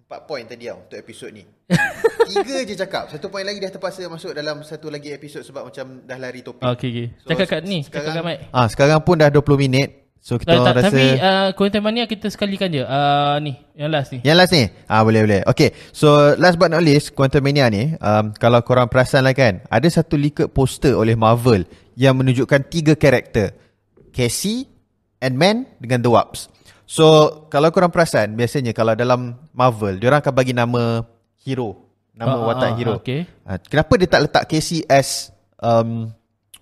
empat 0.04 0.20
point 0.28 0.46
tadi 0.46 0.68
tau 0.68 0.78
untuk 0.84 0.98
episod 1.00 1.30
ni. 1.32 1.42
Tiga 2.30 2.62
je 2.62 2.76
cakap. 2.76 3.10
Satu 3.10 3.34
point 3.34 3.46
lagi 3.46 3.58
dah 3.58 3.72
terpaksa 3.72 4.06
masuk 4.06 4.36
dalam 4.36 4.62
satu 4.62 4.92
lagi 4.92 5.10
episod 5.10 5.42
sebab 5.42 5.70
macam 5.72 6.06
dah 6.06 6.18
lari 6.20 6.44
topik. 6.44 6.62
Okay, 6.62 6.90
okay. 6.92 7.08
So, 7.24 7.34
Cakap 7.34 7.48
kat 7.50 7.62
ni. 7.66 7.82
Cakap 7.82 8.02
sekarang- 8.04 8.16
kat 8.16 8.26
mic. 8.26 8.38
Ah, 8.52 8.68
sekarang 8.68 9.00
pun 9.02 9.16
dah 9.18 9.30
20 9.32 9.58
minit. 9.58 9.90
So 10.24 10.40
kita 10.40 10.56
Tak, 10.56 10.80
rasa 10.80 10.88
tapi 10.88 11.20
uh, 11.20 11.52
Quantum 11.52 11.84
Mania 11.84 12.08
kita 12.08 12.32
sekalikan 12.32 12.72
je. 12.72 12.80
Uh, 12.80 13.44
ni, 13.44 13.60
yang 13.76 13.92
last 13.92 14.16
ni. 14.16 14.24
Yang 14.24 14.38
last 14.40 14.52
ni 14.56 14.64
ah 14.88 15.04
Boleh 15.04 15.20
boleh 15.28 15.44
Okay 15.52 15.76
So 15.92 16.40
last 16.40 16.56
but 16.56 16.72
not 16.72 16.80
least 16.80 17.12
Quantum 17.12 17.44
Mania 17.44 17.68
ni 17.68 17.92
um, 18.00 18.32
Kalau 18.40 18.64
korang 18.64 18.88
perasan 18.88 19.28
lah 19.28 19.36
kan 19.36 19.60
Ada 19.68 20.00
satu 20.00 20.16
leaked 20.16 20.56
poster 20.56 20.96
oleh 20.96 21.20
Marvel 21.20 21.68
Yang 22.00 22.14
menunjukkan 22.24 22.72
tiga 22.72 22.96
karakter 22.96 23.52
Cassie 24.16 24.64
Ant-Man 25.20 25.68
Dengan 25.84 26.00
The 26.00 26.12
Wasp 26.16 26.48
So 26.84 27.06
Kalau 27.48 27.72
korang 27.72 27.90
perasan 27.90 28.36
Biasanya 28.36 28.72
kalau 28.72 28.94
dalam 28.94 29.40
Marvel 29.52 29.98
Diorang 29.98 30.20
akan 30.20 30.34
bagi 30.34 30.52
nama 30.52 31.04
Hero. 31.44 31.80
Nama 32.14 32.38
Ah, 32.38 32.46
watak 32.46 32.70
ah, 32.72 32.76
hero. 32.78 32.94
okay. 33.02 33.26
Ah, 33.44 33.58
Kenapa 33.58 33.98
dia 33.98 34.08
tak 34.08 34.22
letak 34.30 34.44
Casey 34.46 34.86
as 34.86 35.34
um, 35.58 36.14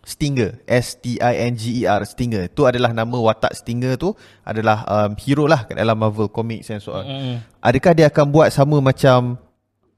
Stinger? 0.02 0.58
S-T-I-N-G-E-R 0.66 2.02
Stinger. 2.08 2.50
Tu 2.50 2.62
adalah 2.66 2.90
nama 2.90 3.14
watak 3.14 3.54
Stinger 3.54 4.00
tu 4.00 4.16
Adalah 4.42 4.82
um, 4.88 5.12
hero 5.20 5.46
lah 5.46 5.68
Kat 5.68 5.78
dalam 5.78 5.94
Marvel 6.00 6.32
Comics 6.32 6.72
and 6.72 6.82
so 6.82 6.96
on. 6.96 7.06
Mm. 7.06 7.36
Adakah 7.60 7.92
dia 7.94 8.08
akan 8.10 8.26
buat 8.32 8.50
sama 8.50 8.80
macam 8.82 9.38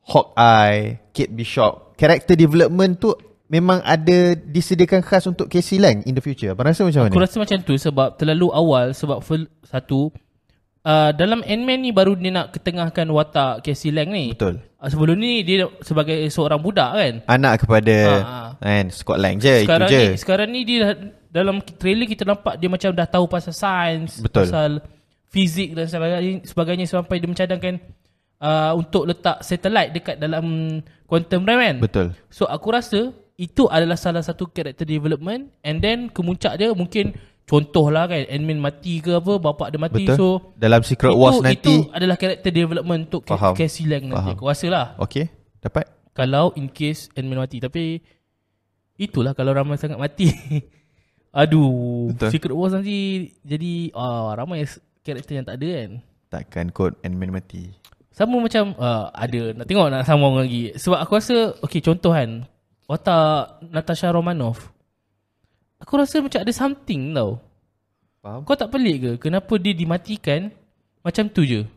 Hawkeye 0.03 0.99
Kate 1.15 1.31
Bishop? 1.31 1.95
Character 1.95 2.35
development 2.35 2.99
tu 2.99 3.13
Memang 3.45 3.79
ada 3.81 4.17
disediakan 4.33 4.99
khas 4.99 5.25
untuk 5.25 5.45
Casey 5.45 5.75
Lang 5.75 5.99
in 6.03 6.11
the 6.11 6.19
future 6.19 6.49
Abang 6.49 6.65
rasa 6.65 6.81
macam 6.81 7.05
Aku 7.05 7.13
mana? 7.13 7.25
rasa 7.27 7.37
macam 7.37 7.57
tu 7.59 7.75
sebab 7.75 8.15
terlalu 8.15 8.47
awal 8.49 8.91
sebab 8.91 9.19
fil- 9.19 9.51
satu 9.61 10.09
uh, 10.81 11.11
dalam 11.11 11.39
Ant-Man 11.41 11.79
ni 11.79 11.91
baru 11.91 12.15
dia 12.15 12.31
nak 12.31 12.51
ketengahkan 12.51 13.05
watak 13.05 13.61
Casey 13.61 13.89
Lang 13.89 14.09
ni. 14.09 14.31
Betul 14.31 14.63
Uh, 14.75 14.91
sebelum 14.91 15.15
ni 15.15 15.47
dia 15.47 15.63
sebagai 15.79 16.11
seorang 16.27 16.59
budak 16.59 16.91
kan. 16.91 17.13
Anak 17.25 17.63
kepada 17.63 17.95
Ah, 18.19 18.19
ah. 18.19 18.49
kan, 18.59 18.91
Scott 18.91 19.15
Lang 19.15 19.39
je 19.39 19.63
sekarang 19.63 19.87
Itu 19.87 19.95
je 19.95 20.03
ni 20.03 20.19
sekarang 20.19 20.47
ni 20.49 20.59
dia 20.61 20.77
dah- 20.83 20.99
dalam 21.31 21.55
trailer 21.63 22.03
kita 22.03 22.23
nampak 22.23 22.59
dia 22.59 22.67
macam 22.67 22.91
dah 22.91 23.07
tahu 23.07 23.23
pasal 23.25 23.55
sains, 23.55 24.19
Betul. 24.19 24.43
pasal 24.43 24.83
fizik 25.25 25.71
dan 25.71 25.87
sebagainya, 25.87 26.43
sebagainya 26.43 26.85
sampai 26.85 27.15
dia 27.15 27.25
mencadangkan 27.25 27.79
uh, 28.37 28.75
untuk 28.75 29.07
letak 29.07 29.39
satellite 29.39 29.91
dekat 29.93 30.15
dalam 30.17 30.43
quantum 31.03 31.41
realm 31.41 31.59
kan. 31.59 31.75
Betul 31.79 32.07
So 32.27 32.43
aku 32.43 32.67
rasa 32.69 33.15
itu 33.37 33.65
adalah 33.65 33.97
salah 33.97 34.21
satu 34.21 34.49
character 34.49 34.85
development. 34.85 35.49
And 35.65 35.81
then 35.81 36.09
kemuncak 36.13 36.57
dia 36.61 36.69
mungkin 36.73 37.17
contohlah 37.43 38.07
kan 38.07 38.23
Ant-Man 38.29 38.59
mati 38.61 39.03
ke 39.03 39.19
apa 39.19 39.35
bapak 39.41 39.67
dia 39.73 39.79
mati 39.81 40.03
Betul. 40.07 40.17
so 40.17 40.27
Dalam 40.55 40.81
Secret 40.85 41.11
itu, 41.11 41.19
Wars 41.19 41.37
nanti 41.43 41.59
itu 41.59 41.73
adalah 41.91 42.15
character 42.15 42.51
development 42.53 43.01
untuk 43.11 43.23
Faham. 43.27 43.53
Cassie 43.57 43.89
Lang 43.89 44.07
nanti. 44.09 44.31
Faham. 44.31 44.37
aku 44.37 44.43
rasa 44.47 44.67
lah. 44.69 44.87
Okay 45.01 45.27
Dapat? 45.59 45.85
Kalau 46.13 46.53
in 46.55 46.69
case 46.69 47.09
Ant-Man 47.17 47.41
mati. 47.41 47.57
Tapi 47.59 47.99
itulah 48.95 49.33
kalau 49.33 49.51
ramai 49.51 49.75
sangat 49.81 49.97
mati. 49.97 50.29
Aduh 51.41 52.13
Betul. 52.13 52.29
Secret 52.29 52.55
Wars 52.55 52.73
nanti 52.77 53.31
jadi 53.41 53.89
ah 53.97 54.37
ramai 54.37 54.63
karakter 55.01 55.41
yang 55.41 55.45
tak 55.47 55.57
ada 55.59 55.67
kan. 55.67 55.91
Takkan 56.29 56.65
kot 56.69 56.95
Ant-Man 57.01 57.33
mati. 57.33 57.73
Sama 58.13 58.37
macam 58.37 58.77
uh, 58.77 59.09
ada. 59.09 59.57
Nak 59.57 59.65
tengok 59.65 59.89
nak 59.89 60.05
sambung 60.05 60.37
lagi. 60.37 60.69
Sebab 60.77 61.01
aku 61.01 61.17
rasa 61.17 61.57
okey 61.65 61.81
contoh 61.81 62.13
kan 62.13 62.45
watak 62.87 63.63
Natasha 63.71 64.11
Romanoff. 64.11 64.71
Aku 65.79 65.99
rasa 65.99 66.23
macam 66.23 66.39
ada 66.39 66.53
something 66.55 67.11
tau. 67.11 67.39
Faham? 68.23 68.47
kau 68.47 68.55
tak 68.55 68.71
pelik 68.71 68.97
ke? 69.03 69.11
Kenapa 69.27 69.59
dia 69.59 69.75
dimatikan? 69.75 70.47
Macam 71.03 71.27
tu 71.27 71.43
je. 71.43 71.67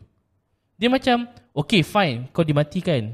Dia 0.79 0.87
macam 0.87 1.27
okay 1.51 1.83
fine 1.83 2.31
kau 2.31 2.47
dimatikan. 2.47 3.11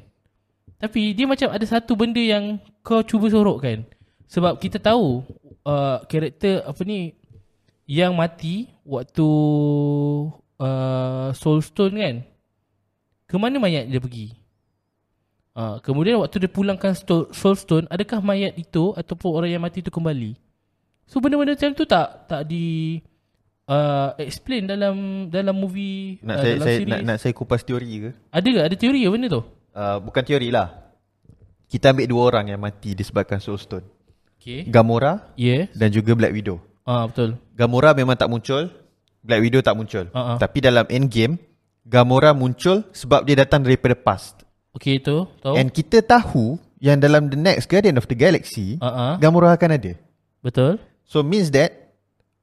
Tapi 0.78 1.18
dia 1.18 1.26
macam 1.26 1.50
ada 1.50 1.66
satu 1.66 1.98
benda 1.98 2.22
yang 2.22 2.62
kau 2.86 3.02
cuba 3.02 3.34
sorokkan. 3.34 3.82
Sebab 4.30 4.62
kita 4.62 4.78
tahu 4.78 5.26
uh, 5.66 6.06
karakter 6.06 6.62
apa 6.62 6.82
ni 6.86 7.18
yang 7.90 8.14
mati 8.14 8.70
waktu 8.86 9.28
uh, 10.62 11.34
Soulstone 11.34 11.98
kan. 11.98 12.16
Ke 13.26 13.42
mana 13.42 13.58
mayat 13.58 13.90
dia 13.90 13.98
pergi 13.98 14.43
Uh, 15.54 15.78
kemudian 15.86 16.18
waktu 16.18 16.42
dia 16.42 16.50
pulangkan 16.50 16.98
sto- 16.98 17.30
Soulstone 17.30 17.86
Adakah 17.86 18.26
mayat 18.26 18.58
itu 18.58 18.90
Ataupun 18.98 19.38
orang 19.38 19.54
yang 19.54 19.62
mati 19.62 19.86
itu 19.86 19.94
kembali? 19.94 20.34
So 21.06 21.22
benda-benda 21.22 21.54
macam 21.54 21.78
tu 21.78 21.86
tak 21.86 22.26
Tak 22.26 22.42
di 22.50 22.98
uh, 23.70 24.18
Explain 24.18 24.66
dalam 24.66 25.30
Dalam 25.30 25.54
movie 25.54 26.18
Nak 26.26 26.34
uh, 26.34 26.42
saya, 26.42 26.54
dalam 26.58 26.66
saya 26.66 26.78
series. 26.82 26.90
nak, 26.90 27.00
nak 27.06 27.18
saya 27.22 27.34
kupas 27.38 27.62
teori 27.62 27.86
ke? 28.02 28.10
Ada 28.34 28.48
ke? 28.50 28.60
Ada 28.66 28.76
teori 28.82 29.00
ke 29.06 29.10
benda 29.14 29.28
tu? 29.30 29.42
Uh, 29.78 29.98
bukan 30.02 30.22
teori 30.26 30.50
lah. 30.50 30.74
Kita 31.70 31.94
ambil 31.94 32.06
dua 32.06 32.22
orang 32.34 32.46
yang 32.50 32.58
mati 32.58 32.94
disebabkan 32.94 33.38
Soulstone 33.38 33.86
Okay 34.42 34.66
Gamora 34.66 35.34
Yeah 35.38 35.70
dan 35.74 35.90
juga 35.90 36.18
Black 36.18 36.34
Widow. 36.34 36.66
Ah 36.82 37.06
Betul. 37.06 37.38
Gamora 37.54 37.94
memang 37.94 38.18
tak 38.18 38.26
muncul 38.26 38.74
Black 39.22 39.40
Widow 39.40 39.62
tak 39.62 39.78
muncul. 39.78 40.10
Ah. 40.18 40.36
Tapi 40.38 40.66
dalam 40.66 40.90
Endgame 40.90 41.38
Gamora 41.86 42.34
muncul 42.34 42.84
sebab 42.90 43.22
dia 43.22 43.38
datang 43.38 43.62
daripada 43.62 43.94
past 43.94 44.43
Okay 44.74 44.98
tu 44.98 45.30
Tahu? 45.40 45.54
And 45.54 45.70
kita 45.70 46.02
tahu 46.02 46.58
Yang 46.82 46.98
dalam 47.06 47.30
the 47.30 47.38
next 47.38 47.70
Guardian 47.70 47.96
of 47.96 48.10
the 48.10 48.18
Galaxy 48.18 48.82
ah. 48.82 49.16
Gamora 49.22 49.54
akan 49.54 49.78
ada. 49.78 49.94
Betul. 50.42 50.82
So 51.06 51.22
means 51.22 51.54
that 51.54 51.94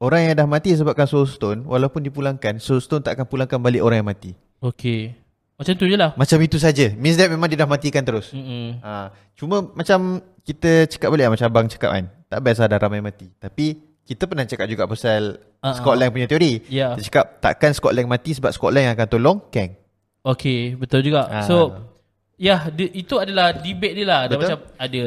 Orang 0.01 0.25
yang 0.25 0.33
dah 0.33 0.49
mati 0.49 0.73
sebabkan 0.73 1.05
Soulstone 1.05 1.67
Walaupun 1.67 2.01
dipulangkan 2.01 2.57
Soulstone 2.57 3.05
tak 3.05 3.19
akan 3.19 3.27
pulangkan 3.29 3.59
balik 3.61 3.83
orang 3.83 4.01
yang 4.01 4.09
mati. 4.09 4.33
Okay 4.63 5.13
Macam 5.61 5.75
tu 5.77 5.85
je 5.85 5.97
lah. 5.99 6.17
Macam 6.17 6.39
itu 6.41 6.57
saja. 6.57 6.89
Means 6.97 7.19
that 7.19 7.29
memang 7.29 7.51
dia 7.51 7.59
dah 7.59 7.69
matikan 7.69 8.01
terus. 8.01 8.33
Ha, 8.33 9.11
Cuma 9.37 9.61
macam 9.67 10.23
Kita 10.41 10.89
cakap 10.89 11.13
balik 11.13 11.29
lah 11.29 11.33
Macam 11.37 11.47
abang 11.51 11.67
cakap 11.69 11.91
kan 11.93 12.05
Tak 12.31 12.41
best 12.41 12.63
lah 12.65 12.69
dah 12.71 12.79
ramai 12.81 13.05
mati. 13.05 13.29
Tapi 13.37 13.77
Kita 14.07 14.25
pernah 14.25 14.47
cakap 14.47 14.71
juga 14.71 14.89
pasal 14.89 15.37
Ah, 15.61 15.77
Scott 15.77 16.01
Lang 16.01 16.09
punya 16.09 16.25
teori. 16.25 16.65
Ya. 16.73 16.97
Kita 16.97 17.03
cakap 17.13 17.25
Takkan 17.45 17.77
Scott 17.77 17.93
Lang 17.93 18.09
mati 18.09 18.33
Sebab 18.33 18.49
Scott 18.57 18.73
Lang 18.73 18.89
yang 18.89 18.95
akan 18.97 19.09
tolong 19.11 19.39
Kang. 19.53 19.77
Okay 20.25 20.73
Betul 20.81 21.05
juga. 21.05 21.29
Ah. 21.29 21.45
So 21.45 21.77
Ya 22.41 22.73
dia, 22.73 22.89
Itu 22.97 23.21
adalah 23.21 23.53
debate 23.53 24.01
dia 24.01 24.07
lah 24.09 24.21
Ada 24.25 24.35
macam 24.41 24.59
Ada 24.81 25.03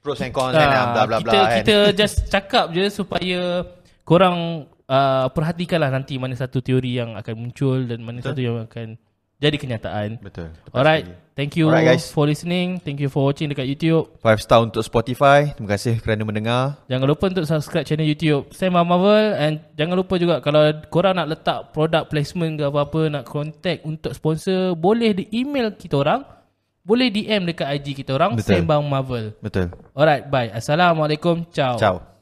Pros 0.00 0.24
and 0.24 0.32
cons 0.32 0.56
kan 0.56 0.68
Ah, 0.72 0.86
Bla 0.96 1.02
bla 1.04 1.16
bla 1.20 1.20
kita, 1.20 1.38
kan 1.38 1.56
Kita 1.60 1.76
just 2.00 2.16
cakap 2.32 2.72
je 2.72 2.88
supaya 2.88 3.60
korang 4.08 4.64
uh, 4.88 5.26
perhatikanlah 5.28 5.92
nanti 5.92 6.16
mana 6.16 6.32
satu 6.32 6.64
teori 6.64 6.96
yang 6.96 7.12
akan 7.12 7.34
muncul 7.36 7.84
dan 7.84 8.00
mana 8.00 8.24
Betul. 8.24 8.28
satu 8.32 8.40
yang 8.40 8.56
akan 8.64 8.86
jadi 9.38 9.54
kenyataan. 9.54 10.18
Betul. 10.18 10.50
Tepat 10.50 10.74
Alright, 10.74 11.06
sekali. 11.06 11.36
thank 11.38 11.52
you 11.54 11.70
Alright, 11.70 11.94
guys. 11.94 12.10
for 12.10 12.26
listening. 12.26 12.82
Thank 12.82 12.98
you 12.98 13.06
for 13.06 13.22
watching 13.22 13.46
dekat 13.46 13.70
YouTube. 13.70 14.10
Five 14.18 14.42
star 14.42 14.66
untuk 14.66 14.82
Spotify. 14.82 15.54
Terima 15.54 15.78
kasih 15.78 16.02
kerana 16.02 16.26
mendengar. 16.26 16.82
Jangan 16.90 17.06
lupa 17.06 17.30
untuk 17.30 17.46
subscribe 17.46 17.86
channel 17.86 18.02
YouTube 18.02 18.50
Sembang 18.50 18.82
Marvel 18.82 19.38
and 19.38 19.62
jangan 19.78 19.94
lupa 19.94 20.18
juga 20.18 20.42
kalau 20.42 20.74
korang 20.90 21.14
nak 21.14 21.30
letak 21.30 21.70
product 21.70 22.10
placement 22.10 22.58
ke 22.58 22.66
apa-apa 22.66 23.00
nak 23.14 23.24
contact 23.30 23.86
untuk 23.86 24.10
sponsor 24.10 24.74
boleh 24.74 25.14
di 25.14 25.30
email 25.30 25.70
kita 25.70 26.02
orang 26.02 26.26
boleh 26.88 27.12
DM 27.12 27.44
dekat 27.44 27.68
IG 27.76 28.00
kita 28.00 28.16
orang 28.16 28.32
Betul. 28.40 28.64
Sembang 28.64 28.80
Marvel. 28.88 29.36
Betul. 29.44 29.68
Alright, 29.92 30.24
bye. 30.32 30.48
Assalamualaikum. 30.48 31.44
Ciao. 31.52 31.76
Ciao. 31.76 32.17